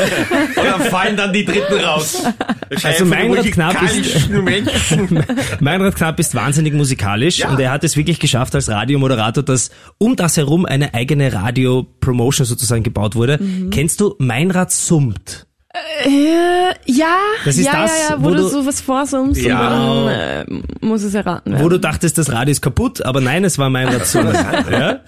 oder 0.57 0.81
fallen 0.89 1.17
dann 1.17 1.33
die 1.35 1.45
Dritten 1.45 1.75
raus? 1.81 2.23
Also 2.83 3.05
Meinrad 3.05 3.45
Knapp 3.53 3.83
ist- 3.83 4.31
Menschen. 4.31 5.23
Meinrad 5.61 5.95
Knapp 5.97 6.19
ist 6.19 6.35
wahnsinnig 6.35 6.73
musikalisch 6.73 7.41
Ja. 7.41 7.51
und 7.51 7.61
er 7.61 7.71
hat 7.71 7.85
es 7.85 7.97
wirklich 7.99 8.19
geschafft 8.19 8.55
als 8.55 8.71
Radiomoderator, 8.71 9.43
dass 9.43 9.71
um 9.99 10.17
das 10.17 10.39
herum 10.39 10.65
eine 10.65 10.95
eigene 10.95 11.33
Radio-Promotion 11.35 12.47
sozusagen 12.47 12.83
gebaut 12.83 13.15
wurde. 13.15 13.39
Kennst 13.71 14.01
du 14.01 14.15
Meinrad 14.19 14.73
summt? 14.73 15.47
Äh, 16.05 16.75
ja, 16.87 17.17
Das 17.45 17.57
ist 17.57 17.67
ja, 17.67 17.83
das, 17.83 17.91
ja, 18.09 18.11
ja, 18.15 18.21
wo 18.21 18.25
wo, 18.27 18.31
du 18.31 18.37
du- 18.37 18.49
sowas 18.49 18.81
vorsummst 18.81 19.41
Ja. 19.43 19.69
und 19.69 20.07
dann 20.07 20.09
äh, 20.13 20.87
muss 20.87 21.03
es 21.03 21.15
erraten 21.15 21.53
werden. 21.53 21.65
Wo 21.65 21.69
du 21.69 21.79
dachtest, 21.79 22.19
das 22.19 22.31
Radio 22.33 22.53
ist 22.53 22.61
kaputt, 22.63 23.03
aber 23.05 23.21
nein, 23.21 23.45
es 23.45 23.59
war 23.59 23.69
Meinrad 23.71 24.07
summt. 24.07 24.33
ja? 24.71 25.01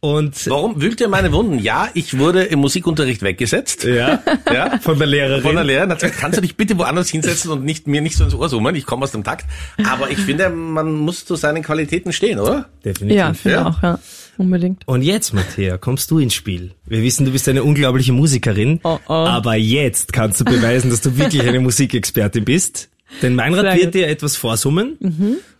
Und 0.00 0.48
Warum 0.48 0.80
wühlt 0.80 1.00
ihr 1.00 1.08
meine 1.08 1.32
Wunden? 1.32 1.58
Ja, 1.58 1.88
ich 1.92 2.18
wurde 2.18 2.44
im 2.44 2.60
Musikunterricht 2.60 3.22
weggesetzt. 3.22 3.84
ja, 3.84 4.20
Ja. 4.52 4.78
von 4.80 4.96
der 4.98 5.08
Lehrerin. 5.08 5.42
Von 5.42 5.56
der 5.56 5.64
Lehrerin 5.64 5.90
hat 5.90 6.00
gesagt, 6.00 6.18
kannst 6.20 6.38
du 6.38 6.40
dich 6.42 6.56
bitte 6.56 6.78
woanders 6.78 7.08
hinsetzen 7.08 7.50
und 7.50 7.64
nicht, 7.64 7.86
mir 7.88 8.00
nicht 8.00 8.16
so 8.16 8.22
ins 8.24 8.34
Ohr 8.34 8.48
summen? 8.48 8.74
Ich 8.76 8.86
komme 8.86 9.02
aus 9.04 9.10
dem 9.12 9.24
Takt. 9.24 9.44
Aber 9.90 10.10
ich 10.10 10.18
finde, 10.18 10.50
man 10.50 10.92
muss 10.94 11.24
zu 11.24 11.34
seinen 11.34 11.62
Qualitäten 11.64 12.12
stehen, 12.12 12.38
oder? 12.38 12.66
Definitiv. 12.84 13.18
ja, 13.18 13.34
finde 13.34 13.56
Ja. 13.58 13.66
auch, 13.66 13.82
ja. 13.82 13.98
Unbedingt. 14.38 14.86
Und 14.88 15.02
jetzt, 15.02 15.34
Matthäa, 15.34 15.76
kommst 15.78 16.10
du 16.10 16.18
ins 16.18 16.32
Spiel. 16.32 16.70
Wir 16.86 17.02
wissen, 17.02 17.26
du 17.26 17.32
bist 17.32 17.48
eine 17.48 17.62
unglaubliche 17.64 18.12
Musikerin, 18.12 18.80
Oh, 18.84 18.98
oh. 19.08 19.12
aber 19.12 19.56
jetzt 19.56 20.12
kannst 20.12 20.40
du 20.40 20.44
beweisen, 20.44 20.90
dass 20.90 21.00
du 21.02 21.18
wirklich 21.18 21.42
eine 21.42 21.60
Musikexpertin 21.60 22.44
bist. 22.44 22.88
Denn 23.20 23.34
Meinrad 23.34 23.62
Sehr 23.64 23.74
wird 23.74 23.84
gut. 23.86 23.94
dir 23.94 24.06
etwas 24.08 24.36
vorsummen 24.36 24.96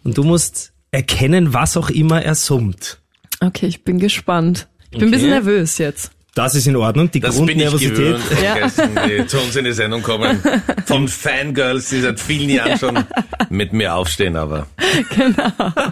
und 0.05 0.17
du 0.17 0.23
musst 0.23 0.73
erkennen, 0.91 1.53
was 1.53 1.77
auch 1.77 1.91
immer 1.91 2.23
er 2.23 2.35
summt. 2.35 2.99
Okay, 3.41 3.67
ich 3.67 3.85
bin 3.85 3.99
gespannt. 3.99 4.69
Ich 4.91 4.99
bin 4.99 5.01
ein 5.01 5.03
Okay. 5.09 5.11
bisschen 5.17 5.31
nervös 5.31 5.79
jetzt. 5.79 6.11
Das 6.39 6.55
ist 6.55 6.69
in 6.69 6.77
Ordnung, 6.77 7.11
die 7.11 7.19
Das 7.19 7.35
Grundnervosität. 7.35 8.17
Ja. 8.41 8.55
Gästen, 8.55 8.91
die 9.09 9.27
zu 9.27 9.41
uns 9.41 9.57
in 9.57 9.65
die 9.65 9.73
Sendung 9.73 10.03
kommen. 10.03 10.41
Von 10.87 11.09
Fangirls, 11.09 11.89
die 11.89 12.01
seit 12.01 12.21
vielen 12.21 12.49
Jahren 12.49 12.79
schon 12.79 13.05
mit 13.51 13.73
mir 13.73 13.95
aufstehen, 13.95 14.37
aber 14.37 14.69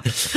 ich 0.05 0.29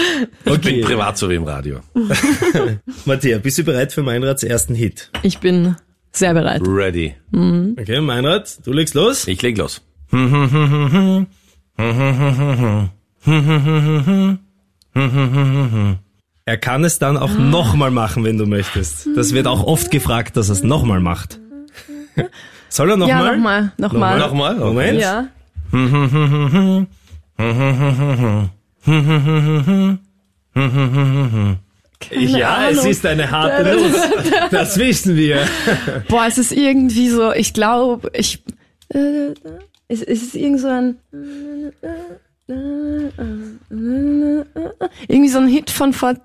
Okay, 0.45 0.77
bin 0.77 0.81
privat 0.83 1.15
so 1.15 1.29
wie 1.29 1.35
im 1.35 1.43
Radio. 1.43 1.81
Matthäa, 3.05 3.37
bist 3.37 3.59
du 3.59 3.63
bereit 3.63 3.93
für 3.93 4.01
Meinrads 4.01 4.41
ersten 4.41 4.73
Hit? 4.73 5.11
Ich 5.21 5.37
bin 5.37 5.75
sehr 6.11 6.33
bereit. 6.33 6.63
Ready. 6.65 7.13
Okay, 7.31 8.01
Meinrad, 8.01 8.65
du 8.65 8.73
legst 8.73 8.95
los. 8.95 9.27
Ich 9.27 9.43
leg 9.43 9.59
los. 9.59 9.79
Er 16.49 16.57
kann 16.57 16.83
es 16.83 16.97
dann 16.97 17.15
auch 17.15 17.37
nochmal 17.37 17.91
machen, 17.91 18.23
wenn 18.23 18.39
du 18.39 18.47
möchtest. 18.47 19.07
Das 19.15 19.35
wird 19.35 19.45
auch 19.45 19.63
oft 19.67 19.91
gefragt, 19.91 20.35
dass 20.35 20.49
er 20.49 20.53
es 20.53 20.63
nochmal 20.63 20.99
macht. 20.99 21.39
Soll 22.69 22.89
er 22.89 22.97
Ja, 23.07 23.35
nochmal? 23.35 23.71
nochmal, 23.77 24.17
nochmal. 24.17 24.19
Nochmal? 24.19 24.55
Moment. 24.55 24.99
Ja. 24.99 25.27
Ja, 32.11 32.69
es 32.69 32.77
Ahnung. 32.79 32.91
ist 32.91 33.05
eine 33.05 33.29
harte 33.29 33.75
Nuss. 33.75 33.93
Das 34.51 34.77
wissen 34.79 35.15
wir. 35.15 35.45
Boah, 36.07 36.25
es 36.27 36.37
ist 36.37 36.51
irgendwie 36.51 37.09
so, 37.09 37.31
ich 37.33 37.53
glaube, 37.53 38.09
ich, 38.13 38.41
äh, 38.89 39.33
es, 39.87 40.01
es 40.01 40.23
ist 40.23 40.35
irgend 40.35 40.61
so 40.61 40.67
ein, 40.67 40.95
irgendwie 45.07 45.29
so 45.29 45.37
ein 45.39 45.47
Hit 45.47 45.69
von 45.69 45.93
vor 45.93 46.15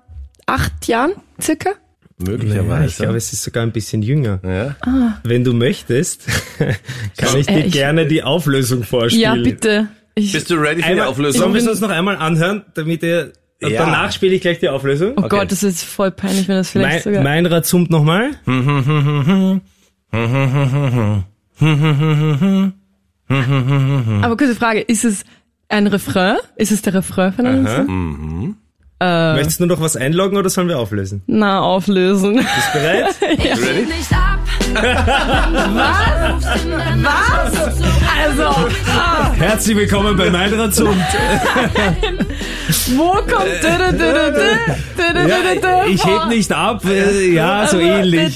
acht 0.45 0.87
Jahren, 0.87 1.13
circa. 1.41 1.71
Möglicherweise. 2.17 2.85
ich 2.87 2.95
glaube, 2.97 3.17
es 3.17 3.33
ist 3.33 3.43
sogar 3.43 3.63
ein 3.63 3.71
bisschen 3.73 4.01
jünger. 4.01 4.39
ja. 4.43 4.75
Wenn 5.23 5.43
du 5.43 5.53
möchtest, 5.53 6.25
kann 7.17 7.37
ich 7.37 7.47
dir 7.47 7.53
Äh, 7.55 7.65
ich- 7.67 7.73
gerne 7.73 8.05
die 8.07 8.23
Auflösung 8.23 8.79
Ja, 8.81 8.85
vorspielen. 8.85 9.43
bitte. 9.43 9.87
Ich, 10.17 10.31
Bist 10.31 10.49
du 10.49 10.55
ready 10.55 10.75
für 10.75 10.75
die 10.75 10.83
Einmal, 10.93 11.07
Auflösung? 11.07 11.41
sollen 11.41 11.53
wir 11.53 11.61
es 11.61 11.67
uns 11.67 11.81
noch 11.81 11.89
einmal 11.89 12.15
anhören, 12.15 12.63
damit 12.73 13.03
ihr, 13.03 13.33
Ja. 13.61 13.83
danach 13.85 14.13
spiele 14.13 14.33
ich 14.35 14.41
gleich 14.41 14.59
die 14.59 14.69
Auflösung. 14.69 15.13
oh 15.17 15.27
Gott, 15.27 15.51
das 15.51 15.61
ist 15.61 15.83
voll 15.83 16.11
peinlich, 16.11 16.47
wenn 16.47 16.55
das 16.55 16.69
vielleicht 16.69 17.05
Mein, 17.05 17.13
sogar... 17.15 17.23
mein 17.23 17.45
Razump 17.47 17.89
nochmal. 17.89 18.29
Aber 23.27 24.37
kurze 24.37 24.55
Frage, 24.55 24.81
ist 24.81 25.05
es 25.05 25.23
ein 25.69 25.87
Refrain? 25.87 26.37
Ist 26.55 26.71
es 26.71 26.81
der 26.81 26.93
Refrain 26.95 27.33
von 27.33 27.45
einem 27.45 27.67
Song? 27.67 28.55
Möchtest 28.99 29.59
du 29.59 29.65
noch 29.65 29.81
was 29.81 29.97
einloggen 29.97 30.37
oder 30.37 30.49
sollen 30.49 30.69
wir 30.69 30.79
auflösen? 30.79 31.21
Na, 31.27 31.59
auflösen. 31.59 32.35
Bist 32.35 32.47
du 32.73 32.79
bereit? 32.79 33.15
Ready? 33.21 33.85
nicht 33.85 34.11
ab. 34.13 34.39
Was? 35.73 36.45
Was? 37.03 37.81
Also, 38.23 38.69
Herzlich 39.37 39.75
willkommen 39.77 40.15
bei 40.15 40.29
Mein 40.29 40.53
Razump. 40.53 40.95
wo 42.95 43.11
kommt... 43.11 43.45
dü- 43.61 43.77
dü- 43.77 43.99
dü- 43.99 45.27
Ja, 45.27 45.35
dü- 45.37 45.61
dü- 45.61 45.87
ich 45.87 46.05
heb 46.05 46.27
nicht 46.29 46.51
ab. 46.53 46.85
äh, 46.85 47.33
Ja, 47.33 47.67
so 47.67 47.77
ähnlich. 47.79 48.33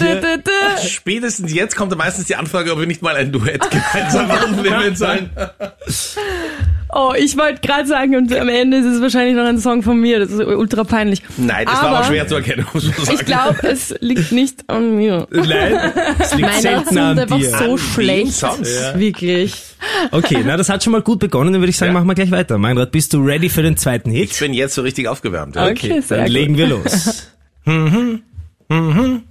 Spätestens 0.85 1.53
jetzt 1.53 1.75
kommt 1.77 1.95
meistens 1.97 2.25
die 2.25 2.35
Anfrage, 2.35 2.73
ob 2.73 2.79
wir 2.79 2.87
nicht 2.87 3.01
mal 3.01 3.15
ein 3.15 3.31
Duett 3.31 3.61
gemeinsam 3.71 4.29
aufnehmen 4.29 4.95
sollen. 4.95 5.29
Oh, 6.91 7.13
ich 7.17 7.37
wollte 7.37 7.61
gerade 7.61 7.87
sagen, 7.87 8.15
und 8.15 8.33
am 8.35 8.49
Ende 8.49 8.77
ist 8.77 8.85
es 8.85 8.99
wahrscheinlich 9.01 9.35
noch 9.35 9.45
ein 9.45 9.59
Song 9.59 9.83
von 9.83 9.99
mir. 9.99 10.19
Das 10.19 10.31
ist 10.31 10.39
ultra 10.39 10.83
peinlich. 10.83 11.21
Nein, 11.37 11.65
das 11.67 11.75
war 11.75 11.89
Aber 11.89 11.99
auch 11.99 12.05
schwer 12.05 12.27
zu 12.27 12.35
erkennen, 12.35 12.65
muss 12.73 12.85
man 12.85 13.05
sagen. 13.05 13.17
Ich 13.19 13.25
glaube, 13.25 13.67
es 13.67 13.93
liegt 13.99 14.31
nicht 14.31 14.63
an 14.67 14.95
mir. 14.95 15.27
Nein, 15.29 15.79
es 16.17 16.31
liegt 16.33 16.49
Meine 16.49 16.61
selten 16.61 16.89
sind 16.89 16.97
an 16.97 17.19
einfach 17.19 17.37
dir. 17.37 17.49
so 17.49 17.71
An 17.73 17.77
schlecht. 17.77 18.33
sonst? 18.33 18.93
Wirklich. 18.95 19.53
Okay, 20.11 20.43
na, 20.45 20.57
das 20.57 20.67
hat 20.69 20.83
schon 20.83 20.91
mal 20.91 21.01
gut 21.03 21.19
begonnen, 21.19 21.53
dann 21.53 21.61
würde 21.61 21.69
ich 21.69 21.77
sagen, 21.77 21.91
Ja. 21.91 21.93
machen 21.99 22.07
wir 22.07 22.15
gleich 22.15 22.31
weiter. 22.31 22.57
Meinrad, 22.57 22.91
bist 22.91 23.13
du 23.13 23.19
ready 23.19 23.49
für 23.49 23.61
den 23.61 23.77
zweiten 23.77 24.09
Hit? 24.11 24.31
Ich 24.31 24.39
bin 24.39 24.53
jetzt 24.53 24.73
so 24.73 24.81
richtig 24.81 25.07
aufgewärmt. 25.07 25.55
Ja. 25.55 25.67
Okay, 25.67 26.01
sehr 26.01 26.17
Dann 26.17 26.25
gut. 26.25 26.33
legen 26.33 26.57
wir 26.57 26.67
los. 26.67 27.33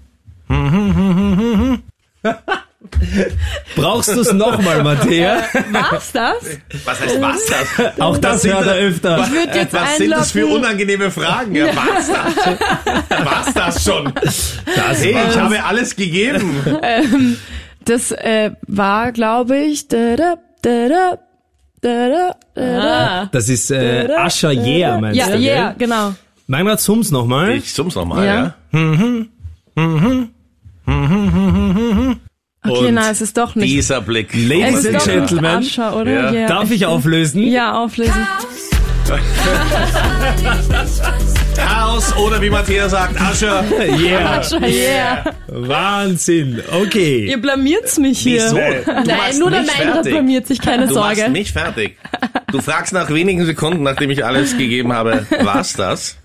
Brauchst 3.80 4.08
du 4.14 4.20
es 4.20 4.32
nochmal, 4.32 4.82
Matthäa? 4.82 5.42
War's 5.72 6.12
das? 6.12 6.34
Was 6.84 7.00
heißt 7.00 7.20
was 7.20 7.46
das? 7.46 7.98
Auch 8.00 8.18
das 8.18 8.44
hört 8.44 8.66
er 8.66 8.74
öfter. 8.74 9.18
Ich 9.24 9.30
würde 9.32 9.58
jetzt 9.58 9.72
Was 9.72 9.96
sind 9.96 10.10
das 10.10 10.30
für 10.32 10.46
unangenehme 10.46 11.10
Fragen? 11.10 11.54
Ja, 11.54 11.66
war's 11.74 12.08
das? 12.08 12.58
War's 13.24 13.54
das 13.54 13.84
schon? 13.84 14.12
Das 14.14 14.54
Hey, 15.02 15.14
war's. 15.14 15.34
ich 15.34 15.40
habe 15.40 15.64
alles 15.64 15.96
gegeben. 15.96 17.36
Das 17.84 18.10
äh, 18.12 18.50
war, 18.66 19.12
glaube 19.12 19.56
ich. 19.58 19.88
Da, 19.88 20.16
da, 20.16 20.34
da, 20.62 20.88
da, 20.88 21.18
da, 21.80 22.08
da, 22.08 22.34
da. 22.54 23.28
Das 23.32 23.48
ist 23.48 23.70
äh, 23.70 24.08
Asher 24.16 24.50
Yeah, 24.52 24.98
meinst 25.00 25.18
Ja, 25.18 25.26
du? 25.28 25.38
yeah, 25.38 25.68
gell? 25.72 25.74
genau. 25.88 26.14
Meinrad 26.46 26.80
Sums 26.80 27.10
nochmal. 27.10 27.52
Ich 27.56 27.72
summ's 27.72 27.94
nochmal, 27.94 28.26
Ja. 28.26 28.54
ja. 28.72 29.34
Okay, 32.70 32.88
Und 32.88 32.94
nein, 32.94 33.10
es 33.12 33.20
ist 33.20 33.36
doch 33.36 33.54
nicht. 33.54 33.68
Dieser 33.72 34.00
Blick. 34.00 34.34
es 34.34 34.46
Ladies 34.48 34.86
and 34.86 35.04
Gentlemen, 35.04 35.56
Ascher, 35.58 35.96
oder? 35.96 36.10
Ja. 36.12 36.32
Yeah. 36.32 36.48
darf 36.48 36.70
ich 36.70 36.86
auflösen? 36.86 37.42
Ja, 37.46 37.72
auflösen. 37.82 38.26
Chaos 41.56 42.14
oder 42.16 42.40
wie 42.40 42.50
Matthias 42.50 42.90
sagt, 42.92 43.20
Ascher. 43.20 43.64
Yeah. 43.98 44.38
Ascher, 44.38 44.66
yeah. 44.66 45.24
Wahnsinn. 45.48 46.62
Okay. 46.70 47.26
Ihr 47.28 47.40
blamiert's 47.40 47.98
mich 47.98 48.18
hier. 48.20 48.42
Wieso? 48.42 48.56
Du 48.56 48.92
Nein, 48.92 49.06
machst 49.16 49.38
nur 49.40 49.50
der 49.50 49.62
Meinrad 49.62 49.94
fertig. 49.94 50.12
blamiert 50.12 50.46
sich, 50.46 50.60
keine 50.60 50.86
Du 50.86 50.94
Sorge. 50.94 51.16
machst 51.22 51.32
mich 51.32 51.52
fertig. 51.52 51.96
Du 52.52 52.60
fragst 52.60 52.92
nach 52.92 53.10
wenigen 53.12 53.44
Sekunden, 53.44 53.82
nachdem 53.82 54.10
ich 54.10 54.24
alles 54.24 54.56
gegeben 54.56 54.92
habe, 54.92 55.26
war's 55.42 55.72
das? 55.72 56.16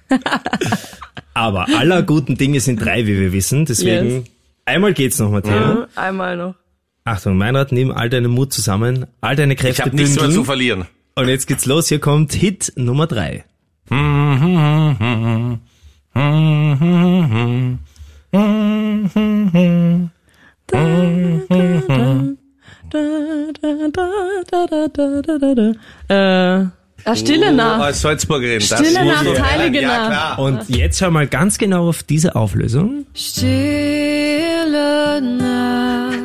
Aber 1.33 1.67
aller 1.77 2.03
guten 2.03 2.37
Dinge 2.37 2.59
sind 2.59 2.83
drei, 2.83 3.07
wie 3.07 3.19
wir 3.19 3.33
wissen. 3.33 3.65
Deswegen, 3.65 4.09
Yes. 4.17 4.23
Einmal 4.65 4.93
geht's 4.93 5.19
noch, 5.19 5.31
Matthäa. 5.31 5.87
Einmal 5.95 6.37
noch. 6.37 6.55
Achtung, 7.05 7.37
Meinrad, 7.37 7.71
nimm 7.71 7.91
all 7.91 8.09
deinen 8.09 8.31
Mut 8.31 8.53
zusammen, 8.53 9.07
all 9.19 9.35
deine 9.35 9.53
Ich 9.53 9.59
Kräfte 9.59 9.83
habe 9.83 9.95
nichts 9.95 10.15
mehr 10.15 10.29
zu 10.29 10.43
verlieren. 10.43 10.85
Und 11.15 11.27
jetzt 11.27 11.47
geht's 11.47 11.65
los. 11.65 11.89
Hier 11.89 11.99
kommt 11.99 12.33
Hit 12.33 12.73
Nummer 12.75 13.07
drei. 13.07 13.43
Äh, 26.07 26.65
ah, 27.05 27.15
Stille 27.15 27.47
Oh, 27.49 27.53
Nacht. 27.53 27.81
als 27.81 28.01
Salzburgerin. 28.01 28.59
Nacht, 28.59 29.25
doch- 29.25 29.39
Heilige 29.41 29.81
ja, 29.81 29.87
Nacht. 29.87 30.07
Klar. 30.09 30.39
Und 30.39 30.69
jetzt 30.69 30.99
schau 30.99 31.11
mal 31.11 31.27
ganz 31.27 31.57
genau 31.57 31.87
auf 31.89 32.03
diese 32.03 32.35
Auflösung. 32.35 33.05
Stille 33.13 35.21
Nacht. 35.21 36.19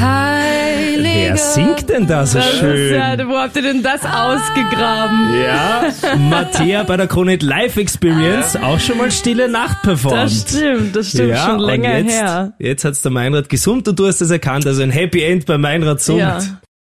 Heiliger. 0.00 1.02
Wer 1.02 1.36
singt 1.36 1.88
denn 1.88 2.06
da 2.06 2.24
so 2.24 2.38
Das 2.38 2.50
ist 2.52 2.58
schön? 2.60 2.94
ja, 2.94 3.28
wo 3.28 3.36
habt 3.36 3.56
ihr 3.56 3.62
denn 3.62 3.82
das 3.82 4.00
ausgegraben? 4.04 5.34
Ja, 5.42 5.86
Matthäa 6.16 6.84
bei 6.84 6.96
der 6.96 7.08
Krone 7.08 7.36
Live 7.36 7.76
Experience 7.76 8.54
auch 8.56 8.78
schon 8.78 8.98
mal 8.98 9.10
Stille 9.10 9.48
Nacht 9.48 9.82
performt. 9.82 10.16
Das 10.16 10.40
stimmt, 10.42 10.94
das 10.94 11.08
stimmt 11.08 11.30
ja, 11.30 11.46
schon 11.46 11.58
länger 11.60 11.98
jetzt, 11.98 12.12
her. 12.12 12.52
Jetzt 12.60 12.84
hat's 12.84 13.02
der 13.02 13.10
Meinrad 13.10 13.48
gesummt 13.48 13.88
und 13.88 13.98
du 13.98 14.06
hast 14.06 14.20
es 14.20 14.30
erkannt. 14.30 14.66
Also 14.66 14.82
ein 14.82 14.90
Happy 14.90 15.22
End 15.22 15.46
bei 15.46 15.58
Meinrad 15.58 16.00
summt. 16.00 16.20
Ja. 16.20 16.38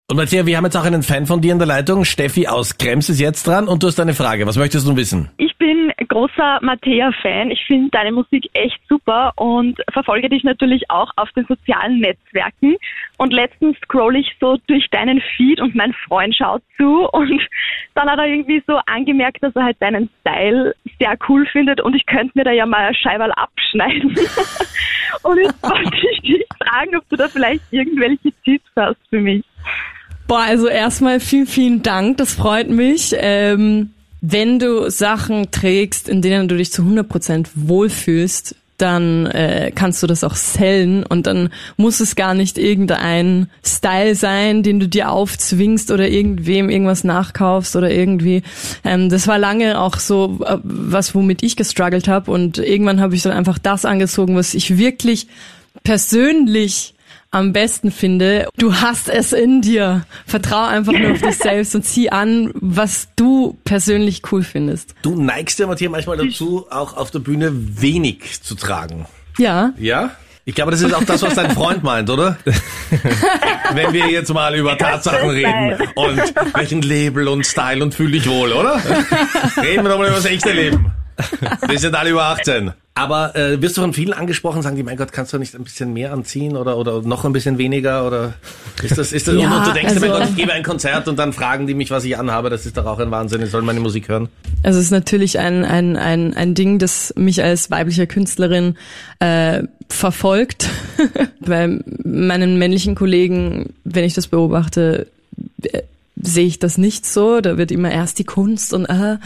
Und 0.08 0.18
Matthias, 0.18 0.46
wir 0.46 0.56
haben 0.56 0.66
jetzt 0.66 0.78
auch 0.78 0.86
einen 0.86 1.02
Fan 1.02 1.26
von 1.26 1.42
dir 1.42 1.52
in 1.52 1.58
der 1.58 1.68
Leitung. 1.68 2.06
Steffi 2.06 2.46
aus 2.46 2.78
Krems 2.78 3.10
ist 3.10 3.20
jetzt 3.20 3.48
dran 3.48 3.68
und 3.68 3.82
du 3.82 3.88
hast 3.88 4.00
eine 4.00 4.14
Frage. 4.14 4.46
Was 4.46 4.56
möchtest 4.56 4.88
du 4.88 4.96
wissen? 4.96 5.32
Ich 5.38 5.58
bin 5.58 5.92
großer 6.08 6.60
Mattea-Fan. 6.62 7.50
Ich 7.50 7.66
finde 7.66 7.90
deine 7.90 8.12
Musik 8.12 8.48
echt 8.54 8.80
super 8.88 9.34
und 9.36 9.82
verfolge 9.92 10.30
dich 10.30 10.44
natürlich 10.44 10.92
auch 10.92 11.10
auf 11.16 11.32
den 11.32 11.48
sozialen 11.48 12.02
Netzwerken. 12.02 12.76
Und 13.18 13.34
letztens 13.34 13.78
scroll 13.80 14.18
ich 14.18 14.32
so 14.40 14.58
durch 14.68 14.88
deinen 14.92 15.24
Feed 15.36 15.60
und 15.60 15.74
mein 15.74 15.92
Freund 16.08 16.36
schaut 16.36 16.62
zu 16.78 17.10
und 17.10 17.42
dann 17.96 18.08
hat 18.08 18.20
er 18.20 18.28
irgendwie 18.28 18.62
so 18.68 18.80
angemerkt, 18.86 19.42
dass 19.42 19.56
er 19.56 19.64
halt 19.64 19.82
deinen 19.82 20.12
Style 20.22 20.76
sehr 21.00 21.18
cool 21.28 21.48
findet 21.48 21.82
und 21.82 21.96
ich 21.96 22.06
könnte 22.06 22.34
mir 22.36 22.44
da 22.44 22.52
ja 22.52 22.68
mal 22.68 22.94
Scheiberl 22.94 23.32
abschneiden. 23.32 24.12
und 25.24 25.38
jetzt 25.40 25.64
wollte 25.64 26.08
ich 26.12 26.22
dich 26.22 26.46
fragen, 26.64 26.96
ob 26.96 27.10
du 27.10 27.16
da 27.16 27.28
vielleicht 27.28 27.64
irgendwelche 27.72 28.32
Tipps 28.44 28.70
hast 28.76 29.00
für 29.10 29.20
mich. 29.20 29.44
Boah, 30.28 30.42
also 30.42 30.68
erstmal 30.68 31.20
vielen, 31.20 31.48
vielen 31.48 31.84
Dank. 31.84 32.18
Das 32.18 32.34
freut 32.34 32.70
mich. 32.70 33.16
Ähm, 33.18 33.92
wenn 34.22 34.58
du 34.58 34.90
Sachen 34.90 35.52
trägst, 35.52 36.10
in 36.10 36.22
denen 36.22 36.48
du 36.48 36.58
dich 36.58 36.72
zu 36.72 36.82
100% 36.82 37.48
wohlfühlst, 37.54 38.56
dann 38.78 39.28
äh, 39.28 39.72
kannst 39.74 40.04
du 40.04 40.08
das 40.08 40.24
auch 40.24 40.36
sellen 40.36 41.06
und 41.06 41.28
dann 41.28 41.50
muss 41.78 42.02
es 42.02 42.16
gar 42.16 42.34
nicht 42.34 42.58
irgendein 42.58 43.50
Style 43.64 44.16
sein, 44.16 44.64
den 44.64 44.80
du 44.80 44.90
dir 44.90 45.12
aufzwingst 45.12 45.92
oder 45.92 46.10
irgendwem 46.10 46.70
irgendwas 46.70 47.06
nachkaufst 47.06 47.76
oder 47.76 47.90
irgendwie. 47.90 48.44
Ähm, 48.84 49.10
das 49.10 49.28
war 49.28 49.38
lange 49.38 49.80
auch 49.80 49.98
so 49.98 50.40
äh, 50.46 50.58
was, 50.64 51.16
womit 51.16 51.42
ich 51.42 51.56
gestruggelt 51.56 52.08
habe 52.10 52.32
und 52.32 52.58
irgendwann 52.58 53.00
habe 53.00 53.16
ich 53.16 53.22
dann 53.22 53.32
einfach 53.32 53.60
das 53.60 53.86
angezogen, 53.86 54.36
was 54.36 54.54
ich 54.54 54.78
wirklich 54.78 55.28
persönlich 55.84 56.95
am 57.36 57.52
besten 57.52 57.92
finde, 57.92 58.48
du 58.58 58.76
hast 58.76 59.10
es 59.10 59.34
in 59.34 59.62
dir. 59.62 60.06
Vertrau 60.26 60.66
einfach 60.66 60.94
nur 60.94 61.12
auf 61.12 61.22
dich 61.22 61.36
selbst 61.44 61.76
und 61.76 61.84
zieh 61.84 62.10
an, 62.10 62.52
was 62.54 63.10
du 63.18 63.58
persönlich 63.66 64.22
cool 64.32 64.42
findest. 64.42 64.96
Du 65.02 65.22
neigst 65.22 65.60
ja, 65.60 65.68
Matthias, 65.68 65.92
manchmal 65.92 66.16
dazu, 66.16 66.66
auch 66.70 66.96
auf 66.96 67.12
der 67.12 67.20
Bühne 67.20 67.52
wenig 67.54 68.42
zu 68.42 68.56
tragen. 68.56 69.06
Ja, 69.38 69.74
Ja? 69.78 70.12
Ich 70.48 70.54
glaube, 70.54 70.70
das 70.70 70.82
ist 70.82 70.94
auch 70.94 71.04
das, 71.04 71.24
was 71.24 71.34
dein 71.34 71.50
Freund 71.52 71.82
meint, 71.82 72.08
oder? 72.08 72.38
Wenn 73.74 73.94
wir 73.94 74.08
jetzt 74.10 74.32
mal 74.32 74.56
über 74.56 74.78
Tatsachen 74.78 75.32
reden 75.32 75.76
und 75.96 76.22
welchen 76.54 76.84
Label 76.84 77.28
und 77.28 77.48
Style 77.48 77.82
und 77.82 77.96
fühl 77.96 78.12
dich 78.12 78.30
wohl, 78.30 78.54
oder? 78.54 78.76
Reden 79.58 79.84
wir 79.84 79.90
doch 79.90 79.98
mal 79.98 80.06
über 80.06 80.18
das 80.18 80.26
echte 80.26 80.52
Leben. 80.52 80.92
Wir 81.68 81.80
sind 81.80 81.96
alle 81.96 82.10
über 82.10 82.24
18. 82.26 82.72
Aber 82.98 83.36
äh, 83.36 83.62
wirst 83.62 83.76
du 83.76 83.82
von 83.82 83.94
vielen 83.94 84.14
angesprochen, 84.14 84.62
sagen 84.62 84.78
die, 84.78 84.84
mein 84.84 84.96
Gott, 84.96 85.12
kannst 85.12 85.34
du 85.34 85.38
nicht 85.38 85.54
ein 85.54 85.66
bisschen 85.66 85.92
mehr 85.92 86.14
anziehen 86.14 86.56
oder, 86.56 86.78
oder 86.78 87.02
noch 87.02 87.26
ein 87.26 87.34
bisschen 87.34 87.58
weniger? 87.58 88.08
Oder 88.08 88.36
ist 88.82 88.98
das, 88.98 89.12
ist 89.12 89.28
das, 89.28 89.36
Ja, 89.36 89.58
und 89.58 89.68
du 89.68 89.74
denkst, 89.74 89.96
dir, 89.96 90.00
mein 90.00 90.12
also- 90.12 90.22
Gott, 90.22 90.30
ich 90.30 90.36
gebe 90.38 90.54
ein 90.54 90.64
Konzert 90.64 91.10
und 91.10 91.20
dann 91.20 91.34
fragen 91.34 91.68
die 91.68 91.74
mich, 91.74 91.92
was 91.92 92.06
ich 92.06 92.18
anhabe, 92.18 92.50
das 92.50 92.66
ist 92.66 92.78
doch 92.78 92.86
auch 92.86 93.00
ein 93.00 93.12
Wahnsinn, 93.12 93.42
die 93.42 93.48
sollen 93.48 93.66
meine 93.66 93.82
Musik 93.82 94.08
hören. 94.08 94.30
Also 94.64 94.80
es 94.80 94.86
ist 94.86 94.92
natürlich 94.92 95.40
ein, 95.40 95.66
ein, 95.66 95.98
ein, 95.98 96.34
ein 96.36 96.56
Ding, 96.56 96.80
das 96.80 97.14
mich 97.18 97.44
als 97.44 97.70
weibliche 97.70 98.08
Künstlerin 98.08 98.78
äh, 99.20 99.64
verfolgt. 99.90 100.70
Bei 101.42 101.68
meinen 102.04 102.58
männlichen 102.58 102.96
Kollegen, 102.96 103.74
wenn 103.84 104.06
ich 104.06 104.14
das 104.14 104.28
beobachte, 104.28 105.08
äh, 105.64 105.82
sehe 106.16 106.46
ich 106.46 106.60
das 106.60 106.78
nicht 106.78 107.06
so. 107.06 107.42
Da 107.42 107.58
wird 107.58 107.72
immer 107.72 107.92
erst 107.92 108.20
die 108.20 108.24
Kunst 108.24 108.74
und 108.74 108.86
äh, 108.86 109.18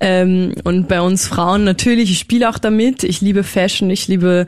ähm, 0.00 0.54
und 0.64 0.88
bei 0.88 1.00
uns 1.00 1.26
Frauen 1.26 1.64
natürlich, 1.64 2.10
ich 2.10 2.18
spiele 2.18 2.48
auch 2.48 2.58
damit. 2.58 3.02
Ich 3.04 3.20
liebe 3.20 3.42
Fashion, 3.42 3.90
ich 3.90 4.08
liebe 4.08 4.46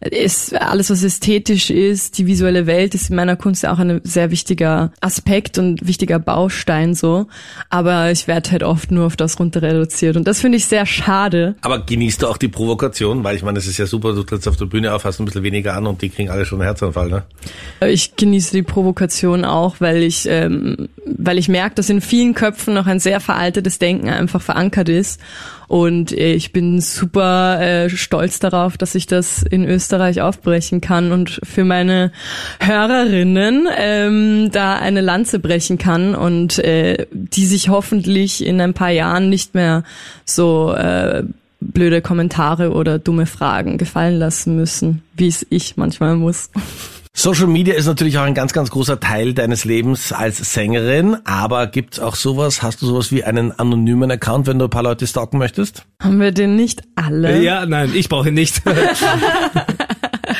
ist 0.00 0.54
alles, 0.58 0.88
was 0.88 1.02
ästhetisch 1.02 1.70
ist, 1.70 2.16
die 2.16 2.26
visuelle 2.26 2.66
Welt 2.66 2.94
ist 2.94 3.10
in 3.10 3.16
meiner 3.16 3.36
Kunst 3.36 3.62
ja 3.62 3.72
auch 3.72 3.78
ein 3.78 4.00
sehr 4.02 4.30
wichtiger 4.30 4.92
Aspekt 5.00 5.58
und 5.58 5.86
wichtiger 5.86 6.18
Baustein 6.18 6.94
so. 6.94 7.26
Aber 7.68 8.10
ich 8.10 8.26
werde 8.26 8.50
halt 8.50 8.62
oft 8.62 8.90
nur 8.90 9.06
auf 9.06 9.16
das 9.16 9.38
runter 9.38 9.60
reduziert 9.60 10.16
und 10.16 10.26
das 10.26 10.40
finde 10.40 10.56
ich 10.56 10.64
sehr 10.64 10.86
schade. 10.86 11.54
Aber 11.60 11.80
genießt 11.80 12.22
du 12.22 12.28
auch 12.28 12.38
die 12.38 12.48
Provokation? 12.48 13.24
Weil 13.24 13.36
ich 13.36 13.42
meine, 13.42 13.58
das 13.58 13.66
ist 13.66 13.76
ja 13.76 13.86
super, 13.86 14.14
du 14.14 14.22
trittst 14.22 14.48
auf 14.48 14.56
der 14.56 14.66
Bühne 14.66 14.94
auf, 14.94 15.04
hast 15.04 15.20
ein 15.20 15.26
bisschen 15.26 15.42
weniger 15.42 15.74
an 15.74 15.86
und 15.86 16.00
die 16.00 16.08
kriegen 16.08 16.30
alle 16.30 16.46
schon 16.46 16.60
einen 16.60 16.68
Herzanfall, 16.68 17.08
ne? 17.08 17.22
Ich 17.86 18.16
genieße 18.16 18.52
die 18.52 18.62
Provokation 18.62 19.44
auch, 19.44 19.76
weil 19.80 20.02
ich, 20.02 20.26
ähm, 20.26 20.88
weil 21.04 21.36
ich 21.36 21.48
merke, 21.48 21.74
dass 21.74 21.90
in 21.90 22.00
vielen 22.00 22.34
Köpfen 22.34 22.72
noch 22.72 22.86
ein 22.86 23.00
sehr 23.00 23.20
veraltetes 23.20 23.78
Denken 23.78 24.08
einfach 24.08 24.40
verankert 24.40 24.88
ist. 24.88 25.20
Und 25.70 26.10
äh, 26.10 26.32
ich 26.32 26.52
bin 26.52 26.80
super 26.80 27.60
äh, 27.60 27.90
stolz 27.90 28.40
darauf, 28.40 28.76
dass 28.76 28.96
ich 28.96 29.06
das 29.06 29.44
in 29.44 29.64
Österreich 29.64 30.20
aufbrechen 30.20 30.80
kann 30.80 31.12
und 31.12 31.38
für 31.44 31.62
meine 31.62 32.10
Hörerinnen 32.58 33.68
ähm, 33.78 34.50
da 34.50 34.74
eine 34.80 35.00
Lanze 35.00 35.38
brechen 35.38 35.78
kann 35.78 36.16
und 36.16 36.58
äh, 36.58 37.06
die 37.12 37.46
sich 37.46 37.68
hoffentlich 37.68 38.44
in 38.44 38.60
ein 38.60 38.74
paar 38.74 38.90
Jahren 38.90 39.30
nicht 39.30 39.54
mehr 39.54 39.84
so 40.24 40.74
äh, 40.74 41.22
blöde 41.60 42.02
Kommentare 42.02 42.72
oder 42.72 42.98
dumme 42.98 43.26
Fragen 43.26 43.78
gefallen 43.78 44.18
lassen 44.18 44.56
müssen, 44.56 45.02
wie 45.14 45.28
es 45.28 45.46
ich 45.50 45.76
manchmal 45.76 46.16
muss. 46.16 46.50
Social 47.20 47.48
Media 47.48 47.74
ist 47.74 47.84
natürlich 47.84 48.16
auch 48.16 48.22
ein 48.22 48.32
ganz, 48.32 48.54
ganz 48.54 48.70
großer 48.70 48.98
Teil 48.98 49.34
deines 49.34 49.66
Lebens 49.66 50.10
als 50.10 50.38
Sängerin, 50.54 51.18
aber 51.24 51.66
gibt's 51.66 52.00
auch 52.00 52.14
sowas, 52.14 52.62
hast 52.62 52.80
du 52.80 52.86
sowas 52.86 53.12
wie 53.12 53.24
einen 53.24 53.52
anonymen 53.52 54.10
Account, 54.10 54.46
wenn 54.46 54.58
du 54.58 54.64
ein 54.64 54.70
paar 54.70 54.84
Leute 54.84 55.06
stalken 55.06 55.36
möchtest? 55.36 55.84
Haben 56.02 56.18
wir 56.18 56.32
den 56.32 56.56
nicht 56.56 56.80
alle? 56.96 57.42
Ja, 57.42 57.66
nein, 57.66 57.92
ich 57.94 58.08
brauche 58.08 58.28
ihn 58.28 58.34
nicht. 58.36 58.62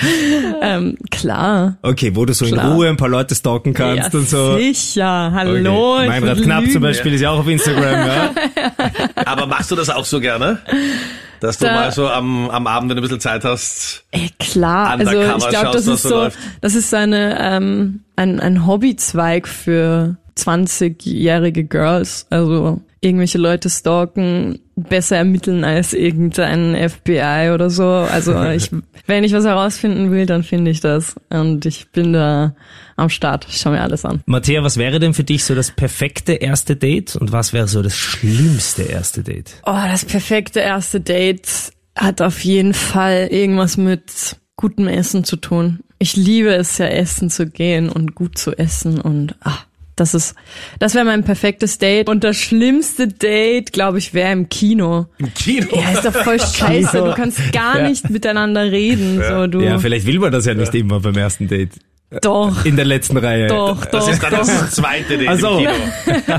Ähm, 0.63 0.97
klar. 1.11 1.77
Okay, 1.83 2.15
wo 2.15 2.25
du 2.25 2.33
so 2.35 2.45
in 2.45 2.53
Klar. 2.53 2.75
Ruhe 2.75 2.89
ein 2.89 2.97
paar 2.97 3.09
Leute 3.09 3.35
stalken 3.35 3.73
kannst 3.75 4.13
ja, 4.13 4.19
und 4.19 4.29
so. 4.29 4.57
sicher. 4.59 5.33
Hallo. 5.33 5.97
Okay. 5.97 6.09
Meinrad 6.09 6.43
Knapp 6.43 6.71
zum. 6.71 6.83
Beispiel 6.83 7.15
ist 7.15 7.21
ja 7.23 7.31
auch 7.31 7.39
auf 7.41 7.49
Instagram, 7.49 8.07
ja. 8.07 8.31
Aber 9.25 9.47
machst 9.47 9.71
du 9.71 9.77
das 9.77 9.89
auch 9.91 10.05
so 10.05 10.21
gerne? 10.21 10.59
Dass 11.41 11.57
du 11.59 11.65
Da- 11.65 11.75
mal 11.75 11.93
so 11.93 12.09
am, 12.09 12.51
am 12.51 12.67
Abend, 12.67 12.91
wenn 12.91 12.97
du 12.97 13.01
ein 13.01 13.05
bisschen 13.05 13.21
Zeit 13.21 13.45
hast, 13.45 14.05
Ey, 14.11 14.31
klar. 14.39 14.91
Also 14.99 15.11
ich 15.13 15.49
glaube, 15.49 15.71
das 15.73 15.87
ist 15.87 16.03
so 16.03 16.09
so, 16.11 16.15
läuft. 16.17 16.39
das 16.61 16.75
ist 16.75 16.93
eine, 16.93 17.39
ähm, 17.41 18.01
ein, 18.17 18.41
ein 18.41 18.67
Hobbyzweig 18.67 19.49
für 19.49 20.17
20-jährige 20.37 21.65
Girls. 21.65 22.27
Also 22.31 22.81
irgendwelche 23.01 23.39
Leute 23.39 23.71
stalken, 23.71 24.61
besser 24.77 25.17
ermitteln 25.17 25.65
als 25.65 25.93
irgendein 25.93 26.77
FBI 26.91 27.51
oder 27.55 27.71
so. 27.71 27.89
Also 27.89 28.41
ich, 28.53 28.71
wenn 29.07 29.25
ich 29.25 29.33
was 29.33 29.45
herausfinden 29.45 30.11
will, 30.11 30.27
dann 30.27 30.43
finde 30.43 30.71
ich 30.71 30.81
das. 30.81 31.17
Und 31.31 31.65
ich 31.67 31.91
bin 31.91 32.13
da 32.13 32.55
am 32.97 33.09
Start. 33.09 33.47
Ich 33.49 33.59
schau 33.59 33.71
mir 33.71 33.81
alles 33.81 34.05
an. 34.05 34.23
Matthäa, 34.27 34.63
was 34.63 34.77
wäre 34.77 34.99
denn 34.99 35.15
für 35.15 35.25
dich 35.25 35.45
so 35.45 35.55
das 35.55 35.71
perfekte 35.71 36.35
erste 36.35 36.77
Date 36.77 37.17
und 37.17 37.33
was 37.33 37.53
wäre 37.53 37.69
so 37.69 37.83
das 37.83 37.97
schlimmste 37.97 38.83
erste 38.83 39.23
Date? 39.23 39.55
Oh, 39.65 39.73
das 39.73 40.05
perfekte 40.05 40.61
erste 40.61 41.01
Date 41.01 41.73
hat 41.97 42.21
auf 42.21 42.45
jeden 42.45 42.75
Fall 42.75 43.29
irgendwas 43.31 43.77
mit 43.77 44.37
gutem 44.57 44.89
Essen 44.89 45.25
zu 45.25 45.37
tun. 45.37 45.81
Ich 45.99 46.17
liebe 46.17 46.55
es 46.55 46.79
ja, 46.79 46.87
essen 46.87 47.31
zu 47.31 47.47
gehen 47.47 47.89
und 47.89 48.15
gut 48.15 48.39
zu 48.39 48.53
essen 48.57 49.01
und 49.01 49.35
ah, 49.41 49.59
das 50.01 50.15
ist, 50.15 50.35
das 50.79 50.95
wäre 50.95 51.05
mein 51.05 51.23
perfektes 51.23 51.79
Date. 51.79 52.09
Und 52.09 52.25
das 52.25 52.37
schlimmste 52.37 53.07
Date, 53.09 53.73
glaube 53.73 53.99
ich, 53.99 54.15
wäre 54.15 54.33
im 54.33 54.49
Kino. 54.49 55.07
im 55.19 55.33
Kino. 55.35 55.67
Ja, 55.73 55.91
ist 55.93 56.05
doch 56.05 56.15
voll 56.25 56.41
scheiße. 56.41 56.99
Du 56.99 57.13
kannst 57.15 57.53
gar 57.53 57.83
nicht 57.83 58.11
miteinander 58.11 58.63
reden. 58.73 59.23
So, 59.27 59.47
du. 59.47 59.61
Ja, 59.61 59.79
vielleicht 59.79 60.07
will 60.07 60.19
man 60.19 60.33
das 60.33 60.47
ja 60.47 60.55
nicht 60.55 60.75
immer 60.75 61.01
beim 61.01 61.17
ersten 61.17 61.47
Date. 61.47 61.71
doch, 62.23 62.65
In 62.65 62.75
der 62.75 62.85
letzten 62.87 63.17
Reihe. 63.19 63.47
doch, 63.47 63.85
Das 63.85 64.07
doch, 64.07 64.13
ist 64.13 64.23
dann 64.23 64.31
doch. 64.33 64.39
das 64.41 64.71
zweite 64.73 65.17
Date 65.19 65.29
Ach 65.29 65.39
so. 65.39 65.59
im 65.59 65.67
Kino. 65.67 66.39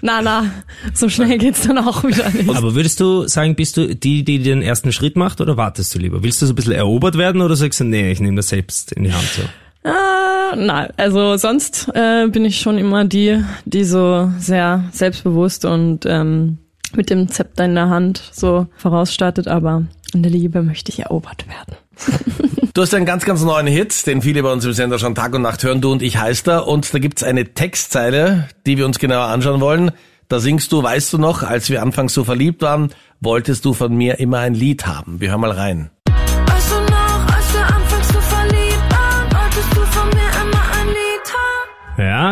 Na, 0.00 0.22
na, 0.22 0.46
so 0.94 1.08
schnell 1.08 1.38
geht's 1.38 1.62
dann 1.66 1.78
auch 1.78 2.04
wieder 2.04 2.30
nicht. 2.30 2.48
Aber 2.48 2.74
würdest 2.76 3.00
du 3.00 3.26
sagen, 3.26 3.56
bist 3.56 3.76
du 3.76 3.96
die, 3.96 4.22
die 4.22 4.38
den 4.38 4.62
ersten 4.62 4.92
Schritt 4.92 5.16
macht 5.16 5.40
oder 5.40 5.56
wartest 5.56 5.92
du 5.94 5.98
lieber? 5.98 6.22
Willst 6.22 6.40
du 6.40 6.46
so 6.46 6.52
ein 6.52 6.54
bisschen 6.56 6.74
erobert 6.74 7.18
werden 7.18 7.40
oder 7.40 7.56
sagst 7.56 7.80
du, 7.80 7.84
nee, 7.84 8.12
ich 8.12 8.20
nehme 8.20 8.36
das 8.36 8.50
selbst 8.50 8.92
in 8.92 9.02
die 9.04 9.12
Hand 9.12 9.24
so? 9.34 9.42
Ah, 9.84 10.54
nein, 10.56 10.88
also 10.96 11.36
sonst 11.36 11.88
äh, 11.94 12.26
bin 12.28 12.44
ich 12.44 12.60
schon 12.60 12.78
immer 12.78 13.04
die, 13.04 13.42
die 13.64 13.84
so 13.84 14.30
sehr 14.38 14.84
selbstbewusst 14.92 15.64
und 15.64 16.04
ähm, 16.06 16.58
mit 16.94 17.10
dem 17.10 17.28
Zepter 17.28 17.64
in 17.64 17.74
der 17.74 17.88
Hand 17.88 18.22
so 18.32 18.66
vorausstartet, 18.76 19.46
aber 19.48 19.84
in 20.12 20.22
der 20.22 20.32
Liebe 20.32 20.62
möchte 20.62 20.90
ich 20.90 21.00
erobert 21.00 21.46
werden. 21.48 21.76
Du 22.74 22.82
hast 22.82 22.94
einen 22.94 23.06
ganz, 23.06 23.24
ganz 23.24 23.42
neuen 23.42 23.66
Hit, 23.66 24.06
den 24.06 24.22
viele 24.22 24.40
bei 24.44 24.52
uns 24.52 24.64
im 24.64 24.72
Sender 24.72 25.00
schon 25.00 25.16
Tag 25.16 25.34
und 25.34 25.42
Nacht 25.42 25.64
hören. 25.64 25.80
Du 25.80 25.90
und 25.90 26.00
ich 26.00 26.16
heißt 26.16 26.46
er. 26.46 26.68
Und 26.68 26.94
da 26.94 27.00
gibt's 27.00 27.24
eine 27.24 27.52
Textzeile, 27.52 28.48
die 28.66 28.76
wir 28.76 28.86
uns 28.86 29.00
genauer 29.00 29.24
anschauen 29.24 29.60
wollen. 29.60 29.90
Da 30.28 30.38
singst 30.38 30.70
du, 30.70 30.80
weißt 30.80 31.12
du 31.12 31.18
noch, 31.18 31.42
als 31.42 31.70
wir 31.70 31.82
anfangs 31.82 32.14
so 32.14 32.22
verliebt 32.22 32.62
waren, 32.62 32.90
wolltest 33.20 33.64
du 33.64 33.72
von 33.72 33.96
mir 33.96 34.20
immer 34.20 34.38
ein 34.38 34.54
Lied 34.54 34.86
haben. 34.86 35.20
Wir 35.20 35.30
hören 35.30 35.40
mal 35.40 35.50
rein. 35.50 35.90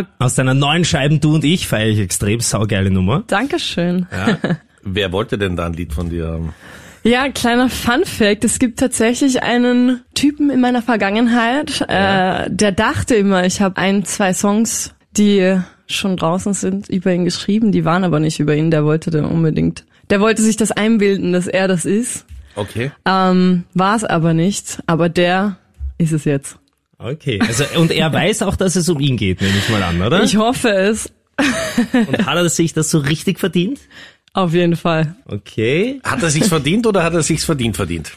Ja, 0.00 0.06
aus 0.18 0.35
deiner 0.35 0.54
neuen 0.54 0.85
Scheiben 0.85 1.20
Du 1.20 1.35
und 1.35 1.44
ich 1.44 1.66
feiere 1.66 1.88
ich 1.88 1.98
extrem 1.98 2.40
saugeile 2.40 2.90
Nummer. 2.90 3.24
Dankeschön. 3.26 4.06
Wer 4.82 5.12
wollte 5.12 5.38
denn 5.38 5.56
da 5.56 5.66
ein 5.66 5.72
Lied 5.72 5.92
von 5.92 6.11
dir 6.11 6.28
haben? 6.28 6.54
Ja, 7.02 7.28
kleiner 7.28 7.68
Fun 7.68 8.04
Fact. 8.04 8.44
Es 8.44 8.59
gibt 8.59 8.80
tatsächlich 8.80 9.42
einen 9.42 10.02
Typen 10.14 10.50
in 10.50 10.61
meiner 10.61 10.82
Vergangenheit, 10.82 11.80
äh, 11.88 12.50
der 12.50 12.72
dachte 12.72 13.14
immer, 13.14 13.46
ich 13.46 13.61
habe 13.61 13.76
ein, 13.76 14.04
zwei 14.04 14.32
Songs, 14.32 14.92
die 15.16 15.61
schon 15.87 16.16
draußen 16.16 16.52
sind, 16.52 16.88
über 16.88 17.12
ihn 17.12 17.24
geschrieben. 17.24 17.72
Die 17.72 17.85
waren 17.85 18.04
aber 18.04 18.20
nicht 18.20 18.40
über 18.40 18.54
ihn. 18.56 18.70
Der 18.70 18.85
wollte 18.85 19.11
dann 19.11 19.24
unbedingt. 19.24 19.85
Der 20.11 20.20
wollte 20.20 20.42
sich 20.42 20.56
das 20.56 20.72
einbilden, 20.72 21.32
dass 21.32 21.46
er 21.46 21.68
das 21.68 21.85
ist. 21.85 22.26
Okay. 22.56 22.90
Ähm, 23.04 23.64
war 23.74 23.96
es 23.96 24.04
aber 24.04 24.35
nicht. 24.35 24.82
Aber 24.87 25.09
der 25.09 25.59
ist 25.98 26.12
es 26.12 26.24
jetzt. 26.24 26.59
Okay. 26.98 27.38
Also, 27.40 27.64
und 27.78 27.90
er 27.90 28.12
weiß 28.12 28.42
auch, 28.42 28.56
dass 28.56 28.76
es 28.76 28.88
um 28.88 29.00
ihn 29.00 29.16
geht, 29.16 29.40
nehme 29.40 29.56
ich 29.59 29.68
mal 29.68 29.82
an, 29.82 30.00
oder? 30.00 30.22
Ich 30.22 30.37
hoffe 30.37 30.70
es. 30.70 31.12
und 31.92 32.26
hat 32.26 32.37
er 32.37 32.48
sich 32.48 32.72
das 32.72 32.90
so 32.90 32.98
richtig 32.98 33.38
verdient? 33.38 33.80
Auf 34.32 34.52
jeden 34.52 34.76
Fall. 34.76 35.14
Okay. 35.26 36.00
Hat 36.04 36.22
er 36.22 36.28
sich's 36.30 36.48
verdient 36.48 36.87
oder 36.87 37.02
hat 37.02 37.14
er 37.14 37.22
sich's 37.22 37.44
verdient 37.44 37.74
verdient? 37.76 38.12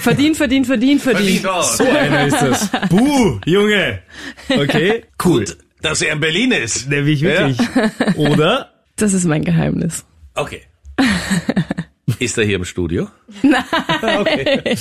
Verdient, 0.00 0.36
verdient, 0.36 0.66
verdient, 0.66 1.00
verdient. 1.02 1.42
So 1.42 1.84
Einer 1.84 2.26
ist 2.26 2.42
das. 2.42 2.70
Buh, 2.88 3.38
Junge. 3.44 4.02
Okay. 4.48 5.04
cool, 5.24 5.44
dass 5.82 6.02
er 6.02 6.12
in 6.14 6.20
Berlin 6.20 6.50
ist. 6.50 6.88
Nämlich 6.88 7.22
wirklich. 7.22 7.58
Oder? 8.16 8.72
Das 8.96 9.12
ist 9.12 9.24
mein 9.24 9.44
Geheimnis. 9.44 10.04
Okay. 10.34 10.62
Ist 12.18 12.38
er 12.38 12.44
hier 12.44 12.56
im 12.56 12.64
Studio? 12.64 13.08
Nein. 13.42 13.64
Okay. 14.02 14.76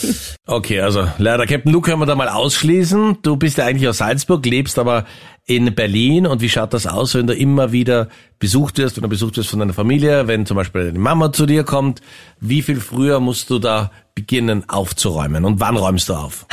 okay, 0.45 0.81
also 0.81 1.07
leider 1.17 1.45
Captain 1.45 1.71
Luke 1.71 1.89
können 1.89 2.01
wir 2.01 2.05
da 2.05 2.15
mal 2.15 2.29
ausschließen. 2.29 3.17
Du 3.21 3.35
bist 3.35 3.57
ja 3.57 3.65
eigentlich 3.65 3.87
aus 3.87 3.97
Salzburg, 3.97 4.45
lebst 4.45 4.79
aber 4.79 5.05
in 5.45 5.75
Berlin. 5.75 6.25
Und 6.25 6.41
wie 6.41 6.49
schaut 6.49 6.73
das 6.73 6.87
aus, 6.87 7.13
wenn 7.15 7.27
du 7.27 7.35
immer 7.35 7.71
wieder 7.71 8.07
besucht 8.39 8.77
wirst, 8.77 8.97
wenn 8.97 9.03
du 9.03 9.09
besucht 9.09 9.37
wirst 9.37 9.49
von 9.49 9.59
deiner 9.59 9.73
Familie, 9.73 10.27
wenn 10.27 10.45
zum 10.45 10.55
Beispiel 10.55 10.85
deine 10.85 10.99
Mama 10.99 11.31
zu 11.31 11.45
dir 11.45 11.63
kommt? 11.63 12.01
Wie 12.39 12.61
viel 12.61 12.79
früher 12.79 13.19
musst 13.19 13.49
du 13.49 13.59
da 13.59 13.91
beginnen 14.15 14.67
aufzuräumen 14.69 15.45
und 15.45 15.59
wann 15.59 15.75
räumst 15.75 16.09
du 16.09 16.13
auf? 16.13 16.45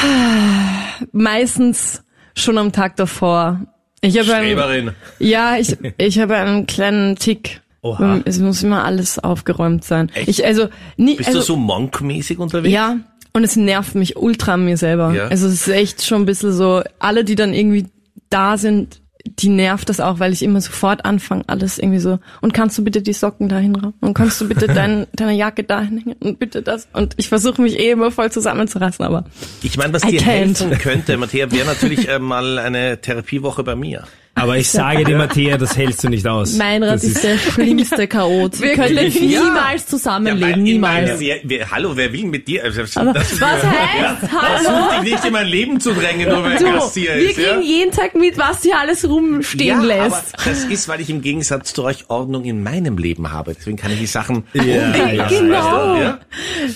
Meistens 1.12 2.03
schon 2.35 2.59
am 2.59 2.73
Tag 2.73 2.97
davor. 2.97 3.61
Ich 4.01 4.18
habe 4.18 4.35
einen, 4.35 4.95
ja, 5.21 5.57
ich, 5.57 5.77
ich 5.97 6.18
habe 6.18 6.37
einen 6.37 6.66
kleinen 6.66 7.16
Tick. 7.16 7.62
Oha. 7.83 8.21
Es 8.25 8.38
muss 8.38 8.62
immer 8.62 8.85
alles 8.85 9.18
aufgeräumt 9.18 9.85
sein. 9.85 10.11
Ich, 10.27 10.45
also, 10.47 10.68
nie, 10.97 11.16
Bist 11.16 11.29
also, 11.29 11.40
du 11.40 11.45
so 11.45 11.57
monkmäßig 11.57 12.38
unterwegs? 12.38 12.73
Ja, 12.73 12.97
Und 13.33 13.42
es 13.45 13.57
nervt 13.57 13.97
mich 13.97 14.16
ultra 14.16 14.55
an 14.55 14.64
mir 14.64 14.77
selber. 14.77 15.12
Ja. 15.12 15.27
Also 15.27 15.49
es 15.49 15.66
ist 15.66 15.68
echt 15.68 16.05
schon 16.05 16.23
ein 16.23 16.27
bisschen 16.27 16.53
so, 16.53 16.83
alle, 17.01 17.25
die 17.25 17.35
dann 17.35 17.53
irgendwie 17.53 17.87
da 18.31 18.57
sind, 18.57 19.01
die 19.25 19.49
nervt 19.49 19.88
das 19.88 20.01
auch, 20.01 20.18
weil 20.21 20.33
ich 20.33 20.42
immer 20.42 20.61
sofort 20.61 21.05
anfange, 21.05 21.45
alles 21.49 21.79
irgendwie 21.79 21.99
so, 22.01 22.18
und 22.40 22.55
kannst 22.55 22.77
du 22.79 22.85
bitte 22.85 23.03
die 23.03 23.12
Socken 23.12 23.49
dahin 23.49 23.75
rauen? 23.77 23.95
Und 24.01 24.14
kannst 24.14 24.40
du 24.40 24.49
bitte 24.49 24.66
dein, 24.75 25.07
deine 25.12 25.33
Jacke 25.33 25.64
dahin 25.64 25.99
hängen? 25.99 26.16
Und 26.21 26.38
bitte 26.38 26.62
das? 26.62 26.88
Und 26.92 27.14
ich 27.18 27.29
versuche 27.29 27.62
mich 27.62 27.79
eh 27.79 27.90
immer 27.90 28.11
voll 28.11 28.31
zusammenzurassen, 28.31 29.05
aber 29.05 29.25
Ich 29.62 29.77
meine, 29.77 29.92
was 29.92 30.05
I 30.05 30.12
dir 30.12 30.21
can't. 30.21 30.25
helfen 30.25 30.71
könnte, 30.79 31.16
Matthäa, 31.18 31.51
wäre 31.51 31.66
natürlich 31.66 32.09
äh, 32.09 32.18
mal 32.21 32.59
eine 32.59 33.01
Therapiewoche 33.01 33.62
bei 33.64 33.75
mir. 33.77 34.05
Aber 34.35 34.57
ich 34.57 34.71
sage 34.71 35.05
dir, 35.05 35.16
Matthäa, 35.18 35.59
das 35.59 35.77
hältst 35.77 36.03
du 36.05 36.09
nicht 36.09 36.27
aus. 36.27 36.55
Meinrad 36.57 36.95
Das 36.95 37.05
ist, 37.05 37.23
der 37.23 37.37
schlimmste 37.53 38.09
Chaot. 38.09 38.61
Wir 38.61 38.73
können 38.75 38.95
niemals 39.12 39.83
Ja, 39.83 39.87
zusammenleben, 39.87 40.51
ich 40.66 40.73
niemals. 40.73 41.07
meine, 41.11 41.21
wer, 41.21 41.37
wer, 41.45 41.71
hallo, 41.71 41.92
wer 41.97 42.12
will 42.12 42.25
mit 42.25 42.49
dir? 42.49 42.64
Also, 42.64 42.81
das, 42.83 42.97
Was 42.97 43.62
heißt? 43.62 44.33
Hallo? 44.33 44.64
Versuch 44.64 45.01
dich 45.03 45.12
nicht 45.12 45.25
in 45.27 45.33
mein 45.35 45.47
Leben 45.47 45.81
zu 45.81 45.92
drängen, 45.92 46.29
nur 46.31 46.42
weil 46.45 46.57
Du, 46.59 46.64
er 46.64 46.73
Gast 46.73 46.95
hier 46.95 47.14
wir 47.14 47.31
ist. 47.31 47.37
Ja? 47.38 47.51
kriegen 47.51 47.62
jeden 47.62 47.92
Tag 47.92 48.14
mit, 48.14 48.38
was 48.38 48.62
hier 48.62 48.79
alles 48.79 49.07
rumstehen 49.09 49.81
ja, 49.83 49.87
lässt. 49.87 50.35
aber 50.35 50.49
das 50.51 50.64
ist, 50.64 50.88
weil 50.88 51.01
ich 51.03 51.11
im 51.11 51.21
Gegensatz 51.21 51.75
zu 51.75 51.85
euch 51.85 52.07
Ordnung 52.09 52.45
in 52.45 52.62
meinem 52.62 52.97
Leben 52.97 53.31
habe. 53.31 53.55
Deswegen 53.57 53.77
kann 53.77 53.92
ich 53.92 53.99
die 53.99 54.07
Sachen 54.07 54.45
Ja, 54.55 54.62
umlegen 54.62 55.16
lassen. 55.16 55.38
genau. 55.47 55.55
Weißt 55.55 55.99
du? 55.99 56.03
ja? 56.03 56.18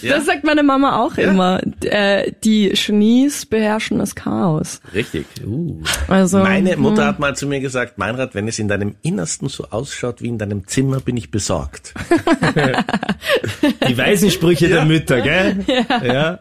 Ja? 0.03 0.17
das 0.17 0.27
sagt 0.27 0.45
meine 0.45 0.63
Mama 0.63 1.03
auch 1.03 1.17
immer. 1.17 1.61
Äh, 1.83 2.33
die 2.45 2.69
Genies 2.71 3.47
beherrschen 3.47 3.99
das 3.99 4.15
Chaos. 4.15 4.81
Richtig. 4.95 5.25
Also 6.07 6.39
Meine 6.39 6.77
Mutter 6.77 7.07
hat 7.07 7.19
mal 7.19 7.35
zu 7.35 7.46
mir 7.49 7.61
gesagt, 7.61 7.99
Meinrad, 7.99 8.35
wenn 8.35 8.49
es 8.49 8.59
in 8.59 8.69
deinem 8.69 8.97
Innersten 9.03 9.49
so 9.49 9.69
ausschaut 9.71 10.23
wie 10.23 10.29
in 10.29 10.39
deinem 10.39 10.67
Zimmer, 10.67 11.01
bin 11.01 11.17
ich 11.17 11.31
besorgt. 11.31 11.95
Die 13.89 13.99
weisen 13.99 14.31
Sprüche 14.31 14.69
der 14.69 14.85
Mütter, 14.85 15.21
gell? 15.21 15.65
Ja. 16.05 16.41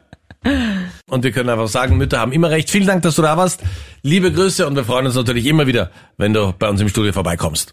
Und 1.10 1.24
wir 1.24 1.32
können 1.32 1.50
einfach 1.50 1.68
sagen, 1.68 1.98
Mütter 1.98 2.20
haben 2.20 2.32
immer 2.32 2.52
recht. 2.52 2.70
Vielen 2.70 2.86
Dank, 2.86 3.02
dass 3.02 3.16
du 3.16 3.22
da 3.22 3.36
warst. 3.36 3.62
Liebe 4.04 4.32
Grüße 4.32 4.68
und 4.68 4.76
wir 4.76 4.84
freuen 4.84 5.08
uns 5.08 5.16
natürlich 5.16 5.46
immer 5.48 5.66
wieder, 5.66 5.90
wenn 6.18 6.34
du 6.34 6.54
bei 6.58 6.70
uns 6.70 6.82
im 6.82 6.90
Studio 6.90 7.14
vorbeikommst. 7.14 7.64